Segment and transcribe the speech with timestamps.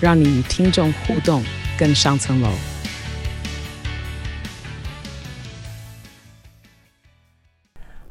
[0.00, 1.44] 让你与听众互动
[1.78, 2.50] 更上层楼。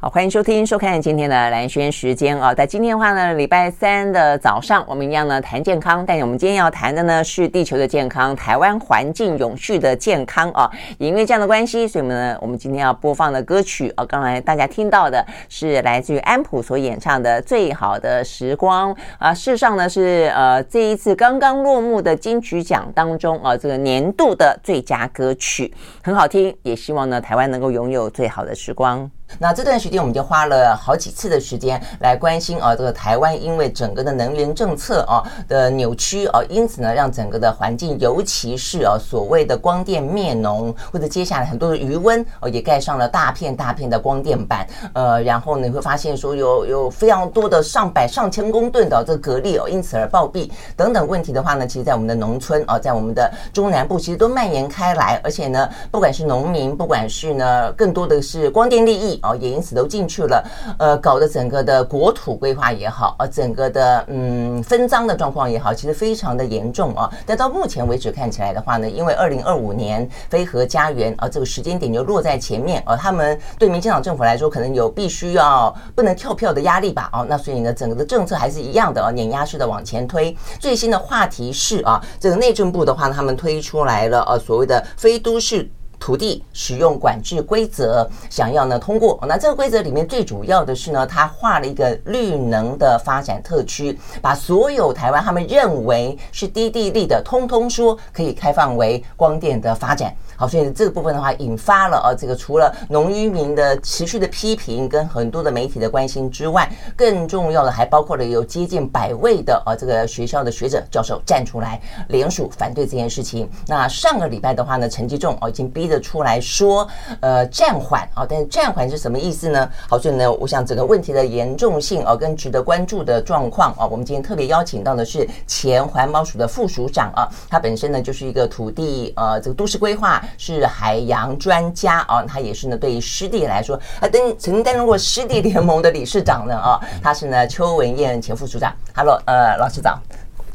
[0.09, 2.53] 欢迎收听、收看今天的兰轩时间啊！
[2.53, 10.71] 在今天的话呢，礼拜三的早上，我们一样呢谈健康，但是我们今天要谈的呢是地球的健康，台湾环境永续的健康啊！
[10.97, 19.33] 也因为这样的关系，所以我们呢，我们今天要播放的歌曲啊，刚才大家听到的是来自于安普所演唱的《最好的时光》啊。
[19.33, 29.11] 事实上呢，是呃这一次刚刚落幕的金曲奖当中啊，这个年度的最佳歌曲很好听，也希望呢台湾能够拥有最好的时光。
[29.39, 44.65] 那这段时间，我们就花了好几次的时间来关心啊，这个台湾因为整个的能源政策啊的扭曲啊，因此呢，让整个的环境，尤其是啊所谓的光电灭农，或者接下来很多的余温哦，也盖上了大片大片的光电板。
[44.93, 55.19] 呃，然后，你会发现说有有非常多的上百上千公吨的这个蛤蜊哦，因此而暴毙等等问题的话呢，其实在我们的农村啊，在我们的中南部，其实都蔓延开来。
[55.23, 59.16] 而且呢，不管是农民，不管是呢，更多的是光电利益。
[59.23, 60.43] 哦，也因此都进去了，
[60.79, 67.09] 呃，搞得整个的国土规划也好，呃，整个的嗯分赃的状况也好，其实非常的严重啊。
[67.25, 77.09] 但到目前为止看起来的话呢，因为二零二五年非核家园啊，这个时间点就落在前面啊，他们对民进党政府来说，可能有必须要不能跳票的压力吧？
[77.13, 80.35] 哦，那所以呢，整个的政策还是一样的啊，碾压式的往前推。
[80.59, 85.69] 最新的话题是啊，这个内政部的话，他们推出来了呃，所谓的非都市。
[85.99, 89.19] 土地使用管制规则，想要呢通过。
[89.27, 100.15] 那这个规则里面最主要的是呢，他画了一个绿能的发展特区，把所有台湾他们认为是低地利的，通通说可以开放为光电的发展。
[100.37, 113.49] 好，所以这个部分的话，引发了呃这个除了农渔民的持续的批评跟很多的媒体的关心之外，更重要的还包括了有接近百位的呃这个学校的学者教授站出来联署反对这件事情。
[113.65, 116.87] 那上个礼拜的话呢，陈吉仲哦已经逼着出来说，
[117.19, 119.67] 呃暂缓啊，但是暂缓是什么意思呢？
[119.89, 130.23] 好，所以呢，我想整个问题的严重性啊，跟值得关注的状况啊，我们今天特别邀请到的是前环保署的副署长啊，他本身呢就是一个土地呃这个都市规划。
[130.37, 138.73] 是海洋专家啊，他也是呢，对于湿地来说，他曾曾经担任过湿地联盟的理事长呢啊，他是呢邱文燕前副署长。
[138.95, 139.99] Hello，呃，老师早，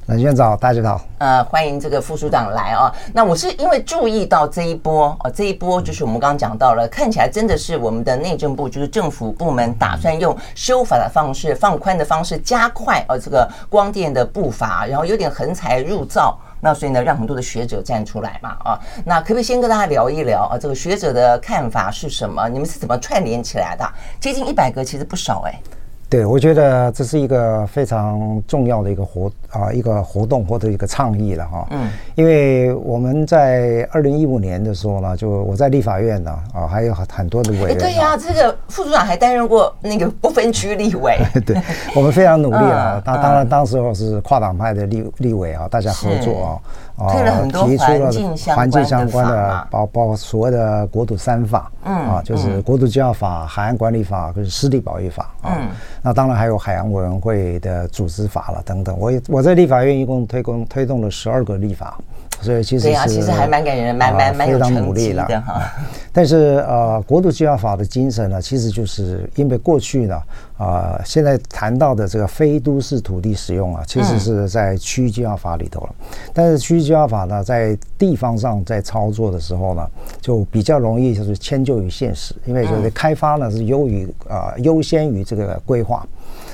[0.06, 1.00] 兰萱早，大家好。
[1.19, 2.93] 呃，欢迎这个副署长来啊。
[3.15, 16.38] 那我是因为注意到这一波啊，这一波就是我们刚刚讲到了，看起来真的是我们的内政部就是政府部门打算用修法的方式、放宽的方式加快啊这个光电的步伐，然后有点横财入灶。
[16.65, 20.56] 那所以呢，让很多的学者站出来嘛，啊，那可不可以先跟大家聊一聊啊？
[20.56, 22.49] 这个学者的看法是什么？
[22.49, 23.84] 你们是怎么串联起来的？
[24.21, 25.61] 接近一百个，其实不少哎。
[26.12, 31.67] 对，我觉得这是一个非常重要的一个活啊，一个活动或者一个倡议了哈。
[31.71, 37.78] 嗯，因为我们在二零一五年的时候呢，就我在立法院呢啊，还有很很多的委员。
[37.78, 41.17] 对呀、啊，这个副组长还担任过那个不分区立委。
[41.47, 41.59] 对，
[41.97, 43.00] 我们非常努力啊。
[43.03, 46.61] 当当然，当时候是跨党派的立立委啊，大家合作啊。
[46.97, 47.62] 推了很多
[48.54, 55.58] 环境相关的，包包括所谓的国土三法，嗯啊，就是国土计划法、海岸管理法跟湿地保育法啊。
[56.02, 58.97] 那当然还有海洋委员会的组织法了等等。
[58.98, 61.98] 我我在立法院一共推动推动了十二个立法。
[62.42, 65.62] 所以其实对啊，其实还蛮感人，蛮蛮蛮有成绩的哈。
[66.12, 70.20] 但是呃，国土计划法的精神呢，其实就是因为过去呢，
[70.58, 75.94] 啊，现在谈到的这个非都市土地使用啊，其实是在区域计划法里头了。
[76.34, 79.88] 但是区域计划法呢，在地方上在操作的时候呢，
[80.20, 86.05] 就比较容易就是迁就于现实，因为就是开发呢是优于啊优先于这个规划。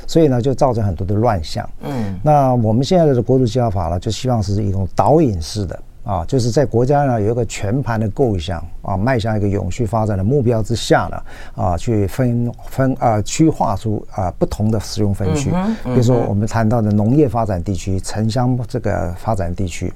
[0.08, 1.69] 所以呢，就造成很多的乱象。
[1.82, 15.50] 嗯，那我们现在的国土计划法呢，就希望是一种导引式的啊，就是在国家呢有一个全盘的构想啊，迈向一个永续发展的目标之下呢，啊，去分分啊区划出啊不同的使用分区。
[15.84, 19.93] 比如说我们谈到的农业发展地区、城乡这个发展地区。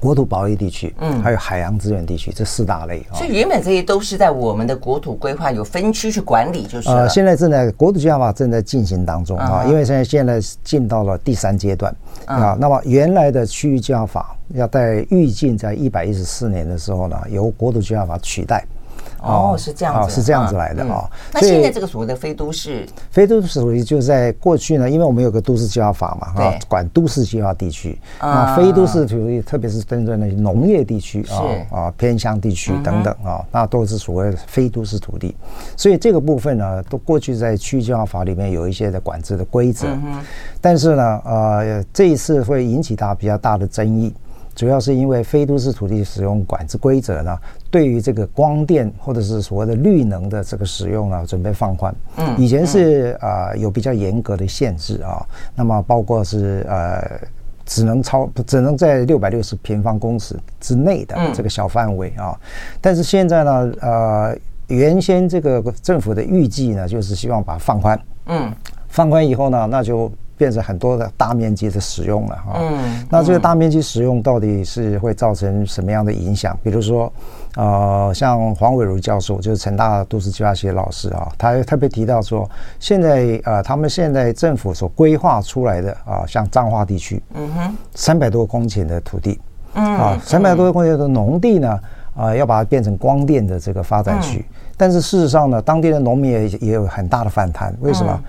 [0.00, 3.14] 国土保育地区，嗯，还有海洋资源地区这四大类啊。
[3.14, 11.94] 所以原本这些都是在我们的国土规划有分区去管理，就是呃，现在正在国土计划法正在进行当中啊，因为现在现在进到了第三阶段
[12.24, 12.56] 啊。
[12.58, 18.64] 那么原来的区域计划法要在预计在一百一十四年的时候呢，由国土计划法取代。
[19.22, 21.08] 哦，是这样子，是这样子来的哦。
[21.32, 27.98] 那现在这个所谓的非都市，非都市属于就在过去呢，因为我们有个都市计划法嘛，啊，管都市计划地区。
[28.18, 35.36] 啊，非都市属于特别是针对那些农业地区啊啊偏乡地区等等啊，那都是所谓的非都市土地。
[35.76, 39.86] 所以这个部分呢，都过去在区域计划法里面有一些的管制的规则，
[40.60, 44.14] 但是呢，呃，这一次会引起大比较大的争议。
[44.52, 47.38] 主要是因为非都市土地使用管制规则呢，
[47.70, 51.94] 对于这个光电或者是所谓的绿能的这个使用呢，准备放宽。
[52.16, 55.24] 嗯，以前是啊、呃、有比较严格的限制啊，
[55.54, 57.20] 那么包括是呃
[57.64, 62.38] 只能超只能在六百六十平方公尺之内的这个小范围啊，
[62.80, 64.36] 但是现在呢，呃，
[64.66, 68.00] 原先这个政府的预计呢，就是希望把它放宽。
[68.26, 68.52] 嗯，
[68.88, 70.10] 放宽以后呢，那就。
[70.40, 76.58] 变成很多的大面积的使用了啊，嗯，那这个大面积使用到底是会造成什么样的影响？
[76.62, 77.12] 比如说，
[77.56, 82.48] 呃，像黄伟如教授，就是成大都市计划系的老师啊，他特别提到说，
[82.78, 89.40] 现在呃，他们现在政府所规划出来的啊，像彰化地区，嗯哼，三百多公顷的土地，
[89.74, 91.80] 嗯，啊，三百多公顷的农地呢，
[92.14, 94.44] 啊，要把它变成光电的这个发展区。
[94.76, 97.76] 但是事实上呢，当地的农民也也有很大的反弹。
[97.80, 98.22] 为什么？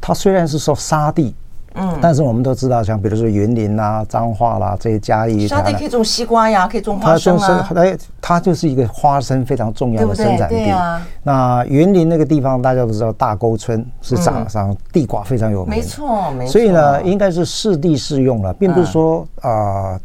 [0.00, 1.34] 它虽然是说沙地。
[1.74, 7.68] 嗯，但是我们都知道，像比如说云林啊、彰化啦这些嘉义，沙地可以种西瓜呀，可以种花生啊。
[7.72, 10.56] 它它就是一个花生非常重要的生产地。
[10.56, 11.06] 对啊。
[11.22, 15.70] 那云林那个地方大家都知道，大沟村是长上地瓜非常有名。
[15.76, 16.52] 没错，没错。
[16.52, 20.00] 所以呢，应该是适地适用了，并不是说啊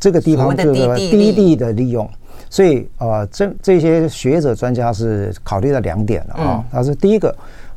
[0.00, 2.08] 这个地方这个低地的利用。
[2.50, 6.64] 所以呃，这这些学者专家是考虑了两点了啊。
[6.72, 7.34] 他是第一个。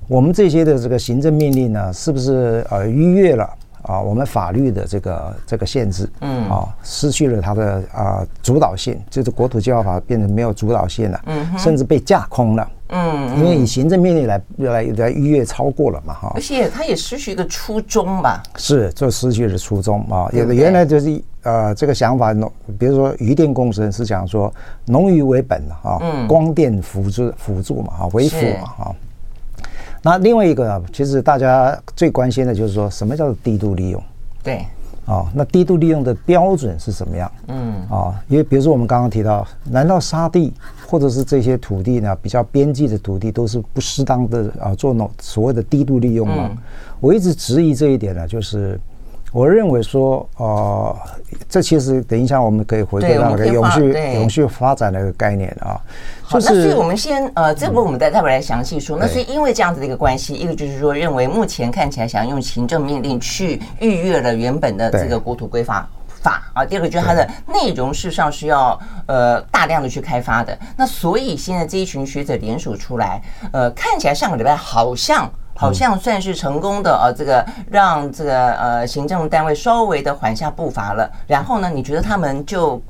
[0.08, 3.50] 我们这些的这个行政命令呢，是不是呃逾越了
[3.82, 6.10] 啊我们法律的这个这个限制？
[6.22, 18.44] 嗯啊，失去了它的啊主导性，就是国土计划法变成没有主导性了，嗯，甚至被架空了，嗯，因为以行政命令来来来逾越超过了嘛，哈，而且它也失去一个初衷吧？
[18.58, 20.30] 是，就失去了初衷啊。
[20.34, 24.54] 有的原来就是呃这个想法，农比如说渔电共生是讲说
[24.86, 28.96] 农渔为本啊，嗯，光电辅助辅助嘛，哈，为辅嘛，哈。
[30.06, 34.00] 那另外一个，其实大家最关心的就是说，什么叫做低度利用？
[34.44, 34.64] 对，
[35.08, 37.32] 啊，那低度利用的标准是什么样？
[37.48, 40.54] 嗯，啊，因为比如说我们刚刚提到，难道沙地
[40.86, 46.52] 或者是这些土地呢，比较边际的土地都是不适当的啊，做农所谓的低度利用吗？
[46.52, 46.58] 嗯、
[47.00, 48.80] 我一直质疑这一点呢，就是
[49.36, 50.96] 我认为说，呃，
[51.50, 55.76] 这其实等一下我们可以回归到那个永续永续发展的一个概念啊。
[56.24, 58.98] 好，那所以我们先呃，这部分我们再待会来详细说。
[58.98, 65.86] 那所以因为这样子的一个关系，一个就是说认为目前看起来想用行政命令去逾越了原本的这个国土规划
[66.22, 66.66] 法啊。
[66.66, 70.58] 第二个就是它的内容事实上是要呃大量的去开发的。
[70.78, 73.22] 那所以现在这一群学者联署出来，
[73.52, 81.10] 呃，看起来上个礼拜好像好像算是成功的呃，这个让这个呃行政单位稍微的缓下步伐了。
[81.26, 82.82] 然后呢，你觉得他们就？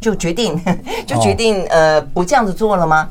[0.00, 0.58] 就决定，
[1.06, 3.06] 就决定，呃，不这样子做了吗？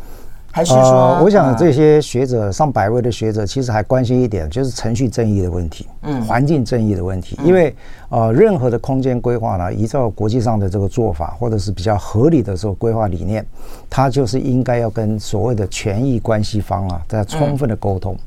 [0.52, 7.38] 还是说，呃，我想这些学者上百位的学者，其实还关心一点，就是程序正义的问题，嗯，环境正义的问题。
[7.44, 7.74] 因为，
[8.10, 13.46] 呃，任何的空间规划呢，依照国际上的这个做法，或者是比较合理的这个规划理念，
[13.90, 18.18] 它就是应该要跟所谓的权益关系方啊，在充分的沟通。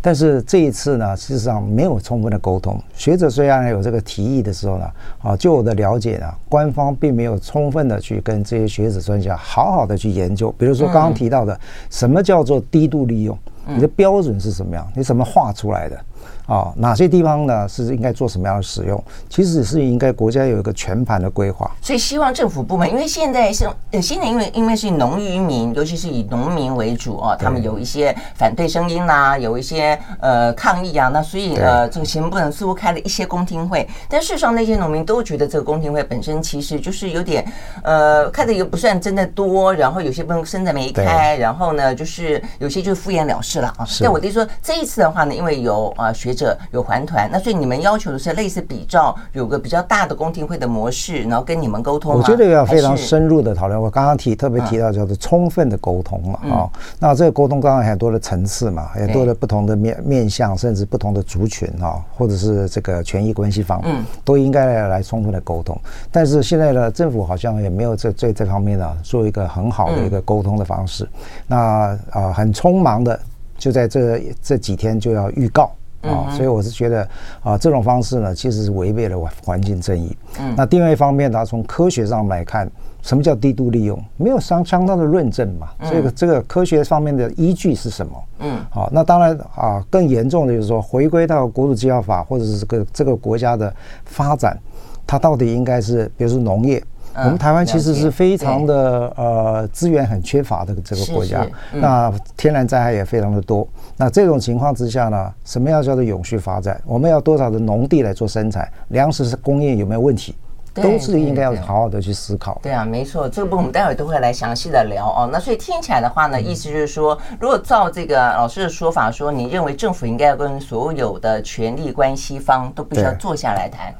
[0.00, 2.80] 但是这一次呢，事实上没有充分的沟通。
[2.94, 4.90] 学者虽然有这个提议的时候呢，
[5.22, 10.52] 啊，就我的了解呢，官方并没有充分的去跟这些学者专家好好的去研究。
[10.56, 11.58] 比如说刚刚提到的，
[11.90, 13.36] 什么叫做低度利用？
[13.68, 14.86] 你的标准是什么样？
[14.94, 16.00] 你怎么画出来的？
[16.46, 19.02] 啊，哪些地方呢是应该做什么样的使用？
[19.28, 21.70] 其实是应该国家有一个全盘的规划。
[21.82, 37.44] 所以希望政府部门，因为现在是呃，现在因为因为是农渔民，尤其是以农民为主啊，他们有一些反对声音啦，有一些呃抗议啊，那所以呃，这个行政部门似乎开了一些公听会，但事实上那些农民都觉得这个公听会本身其实就是有点
[37.82, 43.84] 呃开的又不算真的多，然后有些部分真的没开，然后呢就是有些就是敷衍了事了啊。
[44.00, 46.06] 但我弟说这一次的话呢，因为有啊。
[46.06, 52.14] 啊学者有还团，那所以你们要求的是类似比照有个比较大的公听会的模式，然后跟你们沟通。
[52.14, 53.80] 我觉得要非常深入的讨论。
[53.80, 65.78] 我刚刚提特别提到叫做充分的沟通嘛，啊、嗯，那这个沟通当然很多的层次嘛，很多的不同的面面向，甚至不同的族群啊，或者是这个权益关系方，嗯，都应该来充分的沟通。
[66.10, 71.06] 但是现在呢，政府好像也没有这这这方面呢做一个很好的一个沟通的方式。
[71.46, 73.20] 那啊，很匆忙的。
[73.58, 75.70] 就在这这几天就要预告
[76.02, 77.08] 啊，所以我是觉得
[77.42, 80.16] 啊，这种方式呢，其实是违背了环境正义。
[80.38, 82.70] 嗯，那另外一方面呢，从科学上来看，
[83.02, 84.00] 什么叫低度利用？
[84.16, 85.68] 没有相相当的论证嘛。
[85.90, 88.24] 这个这个科学方面的依据是什么？
[88.40, 93.74] 嗯，好，那当然啊，更严重的就是说，回归到国土计划法或者是这个这个国家的
[94.04, 94.58] 发展，
[95.06, 96.82] 它到底应该是，比如说农业。
[97.16, 103.66] 我们台湾其实是非常的呃资源很缺乏的这个国家，那天然灾害也非常的多。
[103.96, 106.80] 那这种情况之下呢，什么样叫做永续发展？
[106.84, 108.70] 我们要多少的农地来做生产？
[108.88, 110.34] 粮食是工业有没有问题？
[110.74, 112.60] 都是应该要好好的去思考。
[112.62, 115.26] 对啊，没错，这个部分我们待会儿都会来详细的聊哦。
[115.32, 123.90] 那所以听起来的话呢，意思就是说，如果照这个老师的说法说，你认为政府应该要跟所有的权力关系方都必须要坐下来谈。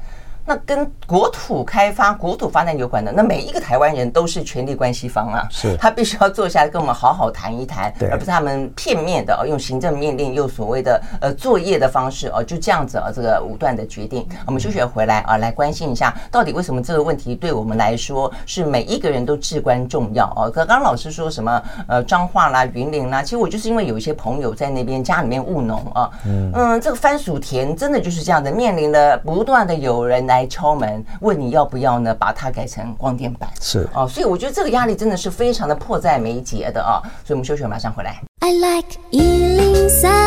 [0.49, 14.25] 那跟国土开发、国土发展有关的，那每一个台湾人都是权力关系方啊，是他必须要坐下来跟我们好好谈一谈，而不是他们片面的哦，用行政命令又所谓的呃作业的方式哦，就这样子啊，这个武断的决定。
[14.45, 20.49] 我们休学回来啊，来关心一下，到底为什么这个问题对我们来说是每一个人都至关重要哦？
[20.49, 30.36] 刚刚老师说什么呃彰化啦、云林啦，其实我就是因为有一些朋友在那边家里面务农啊，嗯，这个番薯田真的就是这样的，面临了不断的有人来。
[30.37, 32.13] 来敲门问你要不要呢？
[32.13, 37.01] 把它改成光电板是哦，所以我觉得这个压力真的是非常的迫在眉睫的啊！
[37.25, 38.21] 所以我们休息，马上回来。
[38.39, 40.26] I like 103,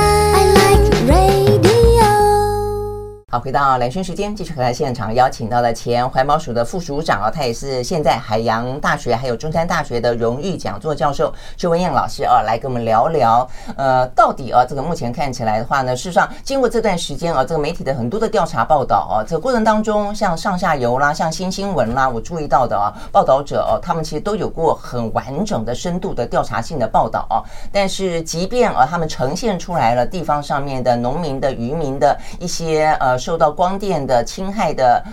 [3.33, 27.39] 好，回到兰萱时间，继续和在现场邀请到了前环保署的副署长啊，他也是现在海洋大学还有中山大学的荣誉讲座教授邱文燕老师啊，来跟我们聊聊，呃，到底啊，这个目前看起来的话呢，事实上经过这段时间啊，这个媒体的很多的调查报道啊，这个过程当中，像上下游啦，像新新闻啦，我注意到的啊，报道者哦，他们其实都有过很完整的、深度的调查性的报道啊，
[27.71, 33.20] 但是即便啊，他们呈现出来了地方上面的农民的渔民的一些呃。
[33.21, 35.05] 受到光电的侵害的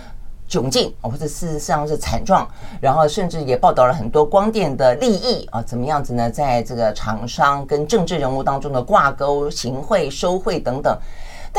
[0.48, 2.48] 窘境，或者事实上是惨状，
[2.80, 6.30] 然后甚至也报道了很多光电的利益啊，怎么样子呢？
[6.30, 10.98] 在这个厂商跟政治人物当中的挂钩、行贿、受贿等等。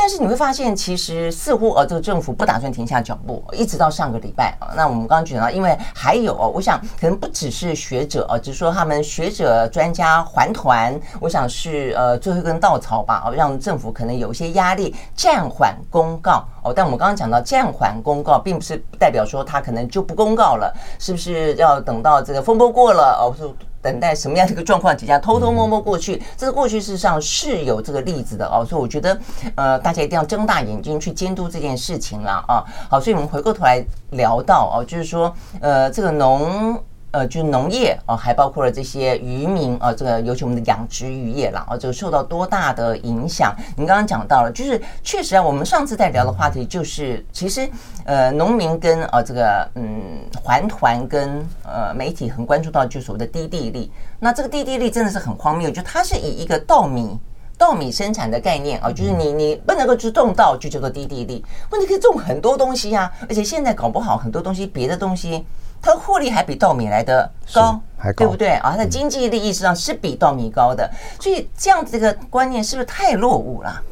[0.02, 4.72] 但是你会发现，其实似乎呃，这个政府不打算停下脚步，一直到上个礼拜啊。
[4.74, 16.72] 那我们刚刚讲到，因为还有，我想可能不只是学者啊，只是说他们学者专家还团，我想是呃最后一根稻草吧，哦，让政府可能有一些压力，暂缓公告哦。
[16.74, 23.36] 但我们刚刚讲到暂缓公告，并不是代表说他可能就不公告了，是不是要等到这个风波过了哦？
[23.82, 29.18] 等待什么样的一个状况底下偷偷摸摸过去，这个过去事实上是有这个例子的哦，所以我觉得
[29.54, 32.64] 呃大家一定要睁大眼睛去监督这件事情了啊。
[32.88, 36.78] 好，所以我们回过头来聊到哦，就是说呃这个农。
[37.12, 43.52] 呃，就是农业啊，还包括了这些渔民啊，这个尤其我们的养殖渔业啦，啊，这个受到多大的影响？
[43.76, 47.68] 您刚刚讲到了，就是确实啊，我们上次在聊的话题就是，其实
[48.04, 53.90] 呃，农民跟呃这个嗯环团跟呃媒体很关注到，就所谓的低地利。
[54.20, 57.18] 那这个低地利真的是很荒谬，就它是以一个稻米
[57.58, 61.44] 稻米生产的概念啊，就是你你不能够去种稻，就叫做低地利。
[61.70, 65.44] 问题可以种很多东西呀，而且现在搞不好很多东西别的东西。
[65.82, 68.72] 它的获利还比稻米来的高，还高，对不对啊？
[68.72, 73.82] 它的经济利益实际上是比稻米高的，所以这样子一个观念是不是太落伍了？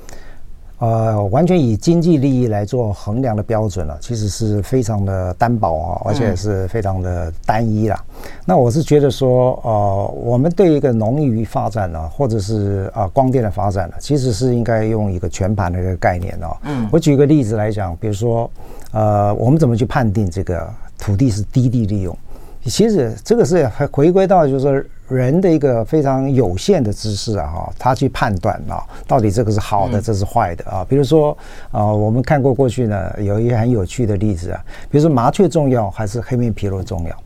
[0.81, 7.97] 呃，完全以经济利益来做衡量的标准了，其实是非常的单薄啊，而且是非常的单一了。
[8.07, 16.57] 嗯、那我是觉得说，呃，我们对一个农业发展呢，或者是啊光电的发展呢，其实是应该用一个全盘的一个概念哦。
[16.63, 18.49] 嗯，我举个例子来讲，比如说，
[18.93, 20.73] 呃，我们怎么去判定这个？
[20.99, 22.17] 土地是低地利用，
[22.65, 30.85] 其实这个是还回归到就是说人的一个非常有限的知识啊，哈，他去判断啊，到底这个是好的，这是坏的啊。
[30.89, 31.37] 比如说
[31.71, 37.17] 啊，我们看过过去呢，有一些很有趣的例子啊，比如说麻雀重要还是黑面琵鹭重要？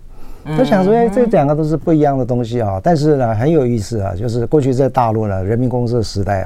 [0.56, 2.80] 他想说，哎，这两个都是不一样的东西啊。
[2.82, 6.42] 但是呢，很有意思啊，就是过去在大陆呢，人民公社时代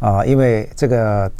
[0.00, 1.30] 啊，啊，因为这个。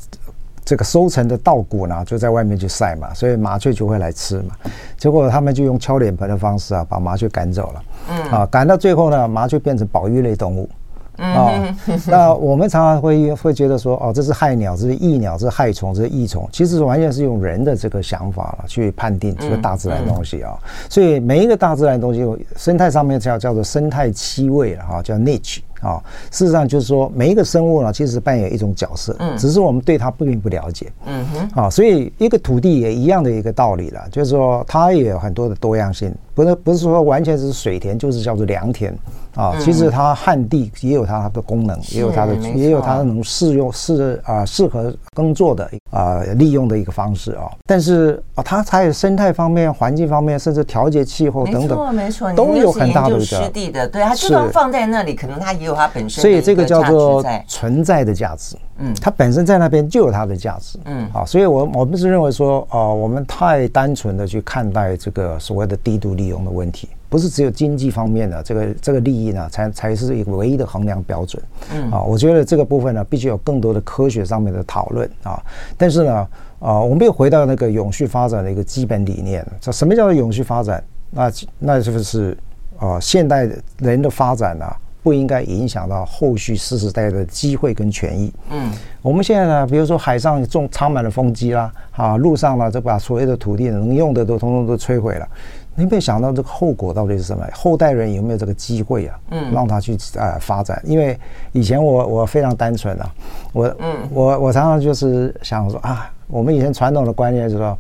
[0.65, 4.55] 这个收成的稻谷呢，就在外面去晒嘛，所以麻雀就会来吃嘛。
[4.97, 7.83] 结果他们就用敲脸盆的方式啊，把麻雀赶走了。
[8.11, 10.69] 嗯啊，赶到最后呢，麻雀变成保育类动物
[11.17, 11.75] 啊、哦，
[12.09, 16.49] 那我们常常会会觉得说，哦，这是害鸟，这是益鸟，这是害虫，这是益虫。
[16.51, 20.59] 其实完全是用人的这个想法了去判定这个大自然东西啊、哦。
[20.89, 25.61] 所以每一个大自然东西，生态上面叫叫做生态七位了哈，叫 niche。
[25.85, 38.97] 啊，事实上就是说，每一个生物呢，其实扮演一种角色，嗯，只是我们对它并不了解，嗯哼，啊，所以一个土地也一样的一个道理了，就是说它也有很多的多样性，不是不是说完全是水田就是叫做良田。
[39.35, 47.51] 啊，其实它旱地也有它的功能，也有它的，也有它能适用适啊适合耕作的啊利用的一个方式啊。
[47.67, 56.21] 但是啊，它还有生态方面、环境方面，甚至调节气候等等，没错，没错，都有很大的一个湿地的，对，它就算放在那里，可能它也有它本身。
[56.21, 58.57] 所以这个叫做存在的价值。
[58.79, 60.81] 嗯，它本身在那边就有它的价值。
[60.87, 66.89] 嗯，啊，所以我我们是认为说，啊，我们太单纯的去看待这个所谓的低度利用的问题。
[67.09, 71.41] 不是只有经济方面的这个这个利益呢，才才是一个唯一的衡量标准。
[71.73, 75.41] 嗯啊，我觉得这个部分呢，必须有更多的科学上面的讨论啊。
[75.79, 79.47] 但是呢，啊，我们又回到那个永续发展的一个基本理念。
[79.61, 80.83] 这什么叫做永续发展？
[81.11, 82.37] 那那就是
[82.79, 83.49] 啊，现代
[83.79, 84.67] 人的发展呢，
[85.03, 88.33] 不应该影响到后续世世代代的机会跟权益。
[88.51, 88.73] 嗯，
[89.03, 95.29] 我们现在呢，比如说海上种插满了风机啦，啊，路上呢，就把所有的土地能用的都通通都摧毁了。
[95.77, 97.45] 你没有想到这个后果到底是什么？
[97.53, 99.19] 后代人有没有这个机会啊？
[99.31, 100.81] 嗯，让他去呃发展。
[100.85, 101.19] 因为
[101.53, 103.13] 以前我我非常单纯啊，
[103.53, 107.77] 我嗯我我常常就是想说啊，我们以前传统的观念就是说，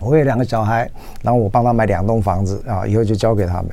[0.00, 0.90] 我有两个小孩，
[1.22, 3.70] 然后我帮他买两栋房子啊，以后就交给他们。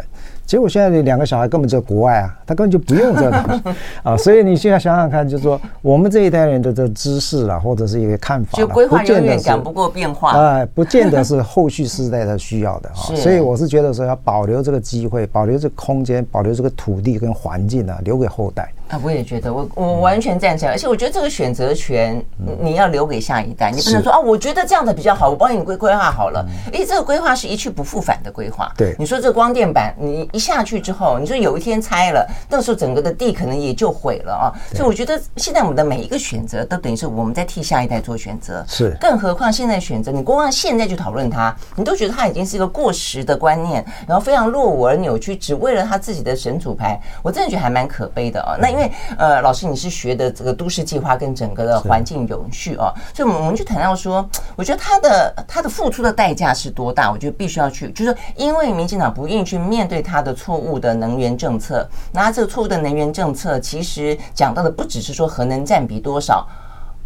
[0.50, 3.62] 结果现在这两个小孩根本在国外啊，他根本就不用这个
[4.02, 13.14] 啊，所以你现在想想看，就是说我们这一代人的这个知识啊，或者是一个看法，就规划永远赶不过变化啊，不见得是后续世代的需要的啊。
[13.16, 18.74] 所以我是觉得说要保留这个机会，保留这个空间，保留这个土地跟环境呢，留给后代。
[18.90, 22.22] 啊，我也觉得，我我完全赞成，而且我觉得这个选择权
[22.60, 26.44] 你要留给下一代，你不能说啊，我觉得这样的比较好，我帮你规规划好了，
[26.74, 28.72] 诶，这个规划是一去不复返的规划。
[28.76, 34.46] 对，你说这个光电板，你一下去之后，你说有一天拆了，那时候整个的地可能也就毁了啊。
[34.74, 38.66] 所以我觉得现在我们的每一个选择，都等于是我们在替下一代做选择。
[38.68, 48.56] 是，更何况现在选择，你光现在就讨论它，你都觉得它已经是一个过时的观念，然后非常落伍而扭曲，只为了他自己的神主牌，我真的觉得还蛮可悲的啊。
[48.60, 49.70] 那因为呃，老师。
[49.70, 57.12] 你是学的这个都市计划跟整个的环境永续哦，所以我们我们就谈到说，我觉得他的他的付出的代价是多大？
[57.12, 66.48] 我觉得必须要去，就是因为民进党不愿意去面对他的错误的能源政策，那这个错误的能源政策其实讲到的不只是说核能占比多少，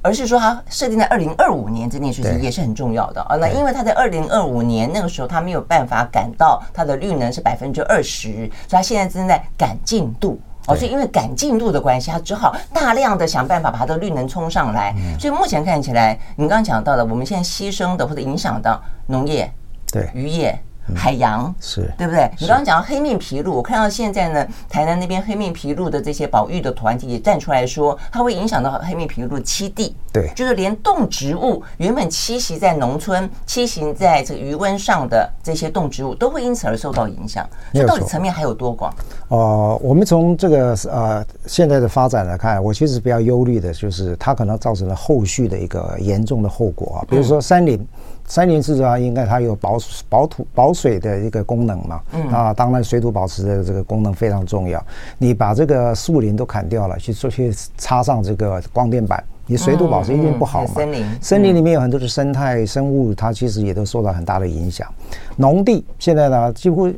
[0.01, 3.35] 而是说它设定在二零二五年这件事情也是很重要的啊。
[3.35, 10.39] 那因为他在二零二五年那个时候他没有办法赶到他的绿能是百分之二十，所以他现在正在赶进度。
[10.67, 14.95] 哦，所以因为赶进度的关系，他只好大量的想办法把它的绿能冲上来。
[15.19, 19.51] 所以目前看起来，你刚刚讲到的，我们现在牺牲的或者影响到农业、
[19.91, 20.57] 对渔业。
[20.95, 22.29] 海洋是对不对？
[22.39, 29.95] 你刚刚讲到黑面琵鹭，我看到现在呢，台南那边黑面琵鹭的这些保育的团体也站出来说，它会影响到黑面琵鹭的栖地。
[30.11, 37.47] 对，就是连动植物原本栖息在农村、栖息在这个余温上的这些动植物，都会因此而受到影响。
[37.73, 38.93] 这到底层面还有多广？
[39.29, 47.87] 哦、呃，我们从这个呃现在的发展来看，我其实比较忧虑的就是它可能造成了后续的一个严重的后果啊，比如说山林。
[48.27, 49.77] 山林是啊，应该它有保
[50.09, 52.01] 保土保水的一个功能嘛。
[52.13, 52.27] 嗯。
[52.29, 54.83] 啊，当然水土保持的这个功能非常重要。
[55.17, 60.73] 你把这个树林都砍掉了，去做去插上这个光电板，你水土保持一定不好嘛。
[60.73, 64.87] 森林，森林里面有很多的生态生物，它其实也都受到很大的影响。
[65.35, 66.91] 农地现在呢，几乎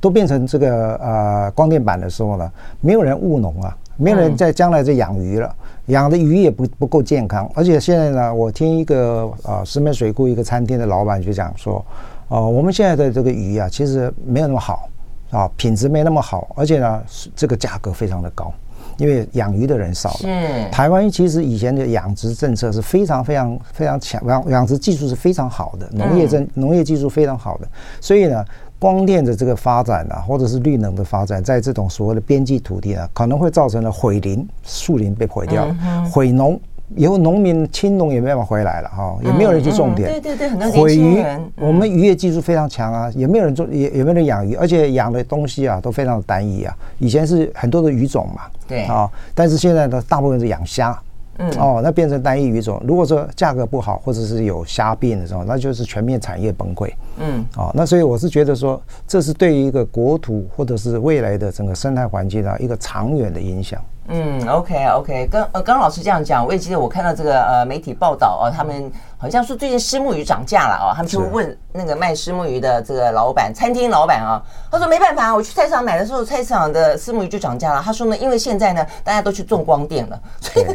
[0.00, 5.54] 都变成这个呃光电板的时候呢，没有人务农啊，没有人在将来在养鱼了。
[5.92, 11.84] 养的鱼也不不够健康，而且现在呢，我听一个啊石门水库一个餐厅的老板就讲说，
[12.28, 14.88] 哦、呃，我们现在的这个鱼啊，其实没有那么好
[15.30, 17.02] 啊，品质没那么好，而且呢，
[17.36, 18.50] 这个价格非常的高，
[18.96, 20.16] 因为养鱼的人少了。
[20.20, 20.70] 是。
[20.70, 27.68] 台湾其实以前的养殖政策是非常非常非常强，养养殖技术是非常好的，农业政农业技术非常好的，
[28.00, 28.42] 所以呢。
[28.82, 35.72] 光电的这个发展啊，或者是绿能的发展，在这种所谓的边际土地啊，可能会造成了毁林，树林被毁掉，
[36.12, 36.60] 毁农，
[36.96, 40.10] 以后农民青农也没办法回来了哈，也没有人去种田。
[40.10, 41.52] 对对对，很多年轻人。
[41.60, 46.76] 我们渔业技术非常强啊，也没有人种，也也没有人养鱼，而且养的东西啊都非常的单一啊。
[46.98, 51.00] 以前是很多的鱼种嘛，对啊，但是现在呢，大部分是养虾。
[51.42, 52.80] 嗯哦，那变成单一鱼种。
[52.86, 56.88] 如果说价格不好，或者是有虾病的时候，那就是全面产业崩溃。
[57.18, 63.82] 嗯，哦，那所以我是觉得说，这是对于一个国土或者是未来的整个生态环境啊，一个长远的影响。
[64.14, 77.80] 嗯，OK OK，跟呃刚刚老师这样讲，我也记得我看到这个呃媒体报道哦，他们好像说最近虱目鱼涨价了哦，他们就问那个卖虱目鱼的这个老板，餐厅老板啊，他说没办法，我去菜市场买的时候，菜市场的虱目鱼就涨价了。
[77.82, 80.74] 他说呢，因为现在呢大家都去种光电了， 所以呢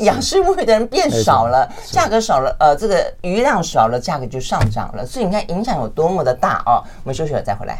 [0.00, 5.06] 养虱目鱼的人变少了，价格少了，呃，这个鱼量少了，价格就上涨了。
[5.06, 6.82] 所以你看影响有多么的大哦。
[7.04, 7.78] 我们休息了再回来。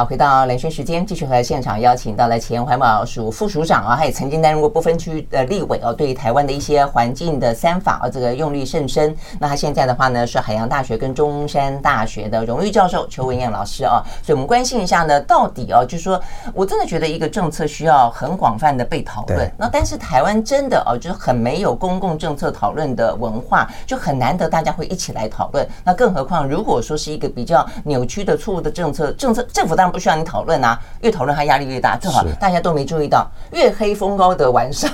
[0.00, 9.14] 好，回到兰萱时间，继续和现场邀请到了前环保署副署长啊，他也曾经担任过不分区的立委哦，对于台湾的一些环境的三法啊，这个用力甚深。
[9.38, 16.18] 那他现在的话呢，是海洋大学跟中山大学的荣誉教授邱文燕老师啊，所以我们关心一下呢，到底啊，就是说
[16.54, 19.52] 我真的觉得一个政策需要很广泛的被讨论。
[19.58, 25.68] 那但是台湾真的哦，就是很没有公共政策讨论的文化，就很难得大家会一起来讨论。
[25.84, 31.96] 那更何况如果说是一个比较扭曲的错误的政策，政策政府当然不需要你讨论啊，越讨论他压力越大。
[31.96, 34.90] 正好大家都没注意到，月黑风高的晚上，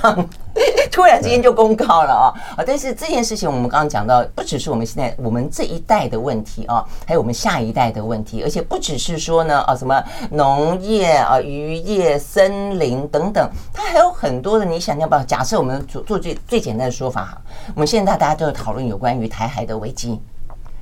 [0.90, 2.64] 突然之间就公告了啊啊！
[2.66, 14.64] 但是这件事情我们刚刚讲到，不只是我们现在我们这一代的问题啊，还有我们下一代的问题，而且不只是说呢啊什么农业啊、渔业、森林等等，它还有很多的。
[14.64, 15.22] 你想要不要？
[15.22, 17.38] 假设我们做做最最简单的说法哈，
[17.74, 20.20] 我们现在大家都在讨论有关于台海的危机，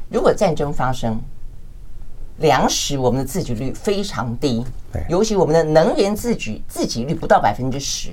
[0.09, 1.21] 如果战争发生。
[2.39, 4.65] 粮食，我们的自给率非常低，
[5.09, 8.11] 尤其我们的能源自给自给率不到百分之十。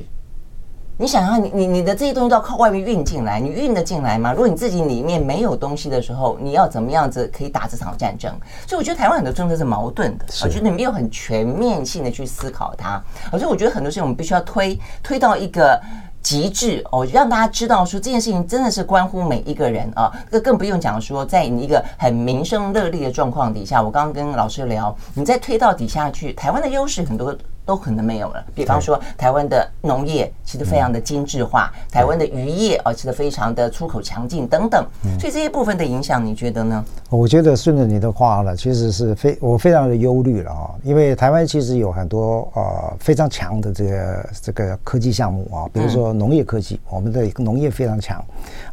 [0.97, 4.31] 你想想，你你你的这些东西都要靠外面运进来，你运得进来吗？
[4.33, 8.31] 如果你自己里面没有东西的时候，你要怎么样子可以打这场战争？
[8.67, 13.01] 所以我觉得台湾很多政策是矛盾的，我觉得你没有很全面性的去思考它。
[13.31, 15.81] 所以我觉得很多事情我们必须要推推到一个。
[16.21, 27.35] 极致哦，让大家知道说这件事情真的是关乎每一个人啊，这更不用讲说，在你一个很民生热利的状况底下，我刚刚跟老师聊，你再推到底下去，台湾的优势很多。
[27.63, 28.43] 都可能没有了。
[28.55, 34.83] 比方说，台湾的农业其实非常的精致化，台湾的渔业啊，其实非常的出口强劲等等。
[35.19, 36.83] 所以这些部分的影响，你觉得呢？
[37.11, 48.23] 我觉得顺着你的话呢，其实是非我非常的忧虑了啊，因为台湾其实有很多呃非常强的这个这个科技项目啊，比如说农业科技，我们的农业非常强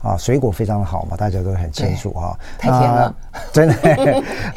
[0.00, 2.38] 啊，水果非常好嘛，大家都很清楚啊。
[2.58, 3.14] 太甜了，
[3.52, 3.74] 真的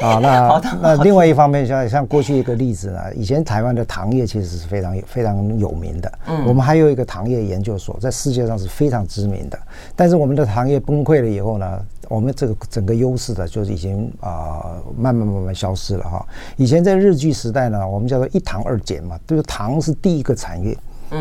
[0.00, 0.18] 啊。
[0.18, 4.22] 那那另外一方面，像像过去一个例子呢，以前台湾的糖业。
[4.32, 6.12] 其实是非常非常有名的。
[6.28, 9.58] 嗯，我们还有一个糖业研究所，在世界上是非常知名的。
[9.96, 16.26] 但是我们的糖业崩溃了以后呢，我们这个整个优势的，就是已经啊、呃、慢慢慢慢消失了哈。
[16.56, 20.76] 以前在日据时代呢，我们叫做一糖二碱嘛，就是糖是第一个产业。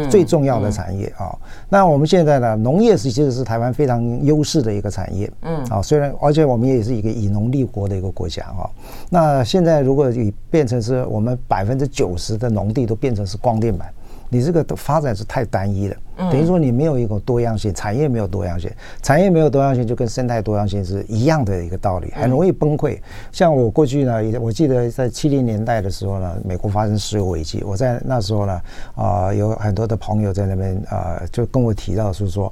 [0.09, 8.63] 最重要的产业啊，那我们现在呢，农业是其实是台湾非常优势的一个产业，嗯，啊，虽然而且我们也是一个以农立国的一个国家啊，
[9.09, 13.93] 那现在如果以变成是我们百分之九十的农地都变成是光电板。
[14.33, 15.95] 你这个发展是太单一了，
[16.31, 22.97] 等于说你没有一个多样性，产业没有多样性，产业没有多样性就跟生态多样性是一样的一个道理，很容易崩溃。
[23.29, 28.61] 像我过去呢，我记得在七零年代的时候呢，美国发生石油危机，我在那时候呢，
[28.95, 32.49] 啊，有很多的朋友在那边啊，就跟我提到是说，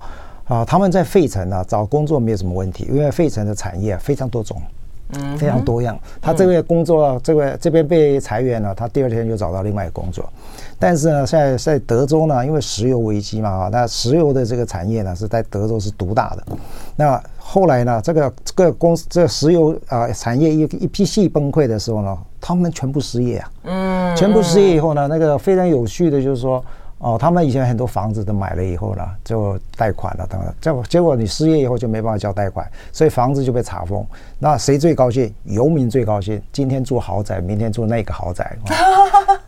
[0.50, 4.62] 啊，他们在费城呢找工作没有什么问题，因为费城的产业非常多种。
[5.18, 5.98] 嗯，非常多样。
[6.22, 10.28] 他这个工作，这个这边被裁员了，他第二天就找到另外一个工作。
[10.78, 16.44] 但是呢，在在德州呢，因为石油危机嘛，啊，那石油的这个产业呢是在德州是独大的。
[16.96, 23.52] 那后来呢，这个这个公司这个石油啊产业一一批系崩溃的时候呢，他们全部失业啊。
[23.64, 26.64] 嗯，全部失业以后呢，那个非常有趣的就是说。
[27.00, 34.06] 哦，他们以前很多房子都买了以后呢，就贷款了，等等，结果结果你失业以后就没办法交贷款，所以房子就被查封。
[34.38, 35.34] 那谁最高兴？
[35.46, 38.58] 游民最高兴，今天住豪宅，明天住那个豪宅。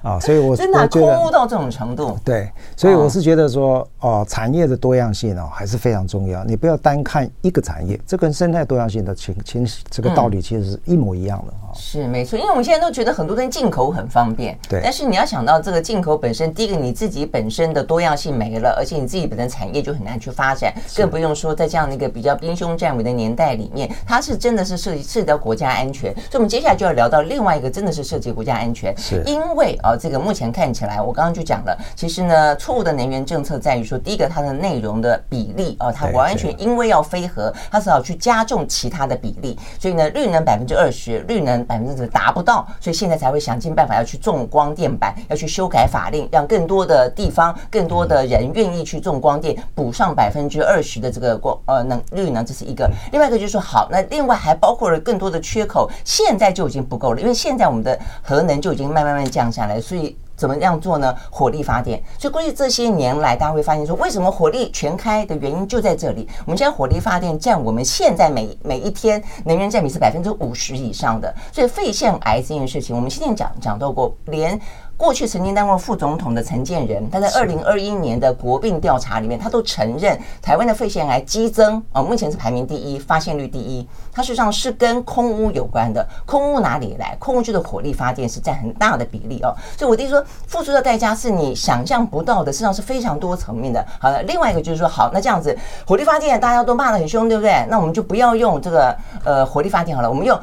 [0.02, 2.18] 啊， 所以我真的空屋到这种程度。
[2.24, 6.46] 对，所以我是觉得说，哦，产业的多样性哦还是非常重要。
[6.46, 11.71] 你不要单看一个产业，这跟生态多样性的情情这个道理其实是一模一样的啊。
[11.76, 14.82] 是没错，因为我们现在都觉得很多东西进口很方便，对。
[14.84, 26.14] 但是你要想到这个进口本身，第一个你自己本身的多样性没了，而且你自己本身产业就很难去发展，更不用说在这样的一个比较兵凶战危的年代里面，它是真的是涉及涉及到国家安全。
[26.14, 29.96] 所以，我们接下来就要聊到另外一个真的是涉及国家安全，是因为啊。
[30.02, 52.90] 这个目前看起来，我刚刚就讲了，其实呢，错误的能源政策在于说，第一个它的内容的比例啊，它完全因为要非核，它是要去加重其他的比例，所以呢，绿能百分之二十，绿能百分之十达不到，所以现在才会想尽办法要去种光电板，要去修改法令，让更多的地方，更多的人愿意去种光电，补上百分之二十的这个光呃能率呢，这是一个。
[53.12, 60.16] 另外一个就是说，好，那另外还包括了更多的缺口，现在就已经不够了，因为现在我们的核能就已经慢慢慢降下来，所以。
[60.42, 61.16] 怎么样做呢？
[61.30, 66.28] 火力发电，所以过去这些年来，大家会发现说，为什么火力全开的原因就在这里。
[66.48, 74.60] 我们现在火力发电占我们现在每每一天能源占比是百分之五十以上的，所以肺腺癌这件事情，我们先前讲讲到过，连。
[75.02, 83.88] 过去曾经当过副总统的陈建仁，他在二零二一年的国病调查里面，他都承认台湾的肺腺癌激增啊，目前是排名第一，发现率第一。
[84.14, 87.16] 它实际上是跟空污有关的，空污哪里来？
[87.18, 89.52] 空污就是火力发电是占很大的比例哦。
[89.76, 93.84] 所以我弟说，付出的代价是你想象不到的，实际上是非常多层面的。
[94.00, 97.66] 好了，另外一个就是说，好，那这样子火力发电大家都骂得很凶，对不对？
[97.72, 100.40] 那我们就不要用这个呃火力发电好了，我们用。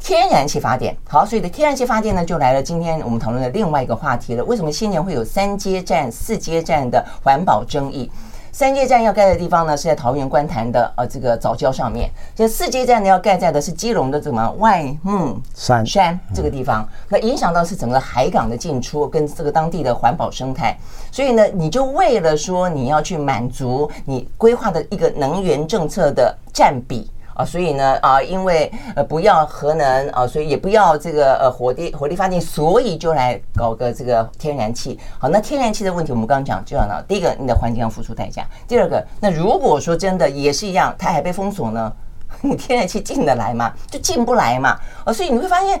[0.00, 2.62] 天然气发电，好，所以的天然气发电呢，就来了。
[2.62, 4.44] 今天我们讨论的另外一个话题了。
[4.44, 8.10] 为什么新年会有三阶站、四阶站的环保争议？
[8.50, 12.10] 三阶站要盖的地方呢，是在桃园观潭的呃这个藻礁上面。
[12.34, 16.88] 这四阶站呢，要盖在的是基隆的什么外木山山这个地方。
[17.08, 20.76] 那影响到是整个海港的进出跟这个当地的环保生态。
[21.12, 27.10] 所以呢，你就为了说你要去满足你规划的一个能源政策的占比。
[27.38, 34.98] 啊，所以呢，啊，因为呃不要核能啊，所以也不要这个呃火力火力发电，所以就来搞个这个天然气。
[35.20, 41.92] 好，那天然气的问题，我们刚刚讲就要呢，第一个你的环境要付出代价，第二个，那如果说真的也是一样，台海被封锁呢，
[42.40, 43.72] 你 天然气进得来吗？
[43.88, 44.76] 就进不来嘛。
[45.04, 45.80] 啊，所以你会发现。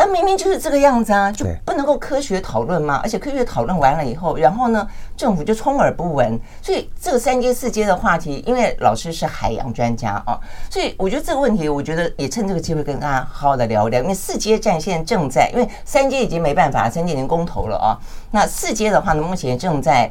[0.00, 2.98] 那明明就是这个样子啊，就不能够科学讨论吗？
[3.02, 6.40] 而且科学讨论完了以后，然后呢，政府就充耳不闻。
[6.62, 14.00] 所以这个三阶四阶的话题，因为老师是海洋专家啊，所以我觉得这个问题，我觉得也趁这个机会跟大家好好的聊一聊。
[14.00, 17.92] 因为四阶战线正在，因为三阶已经没办法，三阶已经公投了啊。
[18.30, 20.10] 那四阶的话呢，目前正在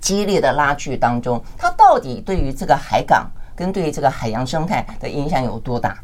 [0.00, 5.98] 激烈的拉锯当中，它到底对于这个海港跟对于这个海洋生态的影响有多大？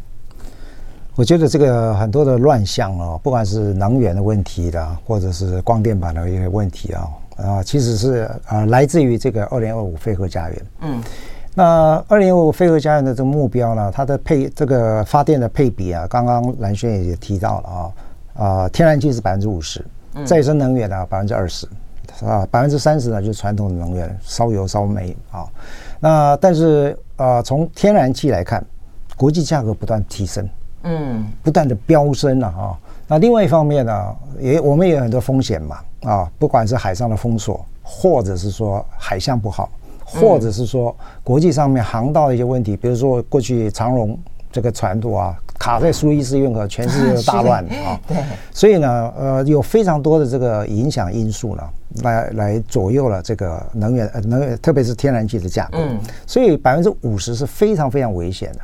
[1.17, 10.67] 我觉得这个很多的乱象哦，不管是能源的问题的，或者是光电板的一些问题啊，啊，其实是啊来自于这个二零二五非核家园。
[10.81, 11.01] 嗯，
[11.55, 17.93] 那二零二五非核家园的这个目标呢，它的配这个发电的配比啊，刚刚蓝轩也提到了啊，
[18.35, 19.85] 啊，天然气是百分之五十，
[20.25, 21.65] 再生能源呢百分之二十，
[22.27, 25.47] 啊，百分之三十呢就是传统的能源，烧油烧煤啊。
[26.01, 28.67] 那但是啊，从天然气来看，
[29.17, 30.45] 国际价格不断提升。
[30.85, 32.79] 嗯，不断的飙升了哈。
[33.07, 39.69] 那另外一方面呢，也我们也有很多风险嘛啊，不管是海上的封锁，或者是说海象不好，
[40.05, 44.19] 或者是说国际上面航道的一些问题，比如说过去长荣
[44.51, 48.01] 这个船渡啊卡在苏伊士运河， 全世界都大乱啊。
[48.09, 48.17] 对。
[48.53, 51.63] 所以呢，呃，有非常多的这个影响因素呢，
[52.03, 55.79] 来来左右了这个能源呃能源，特别是天然气的价格。
[55.79, 55.99] 嗯。
[56.27, 58.61] 所以百分之五十是非常非常危险的。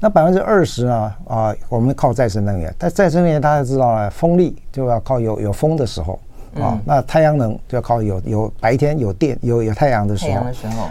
[0.00, 1.12] 那百分之二十呢？
[1.26, 6.18] 啊，我们靠再生能源，但再生能源大家知道呢，风力就要靠有有风的时候
[6.60, 10.44] 啊，那太阳能就要靠有有白天有电有有太阳的时候，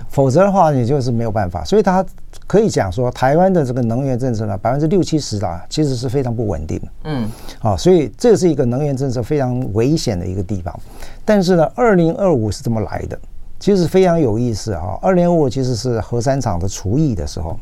[0.09, 1.63] 否则的话你就是没有办法。
[1.63, 2.03] 所以它
[2.47, 6.87] 可以讲说，台湾的这个能源政策呢，百分之六七十啊，其实是非常不稳定的。
[7.03, 7.29] 嗯，
[7.61, 10.77] 啊，所以这是一个能源政策非常危险的一个地方。
[11.23, 13.17] 但是呢，二零二五是怎么来的？
[13.59, 14.97] 其实非常有意思啊。
[15.01, 17.57] 二零二五其实是核三厂的除役的时候。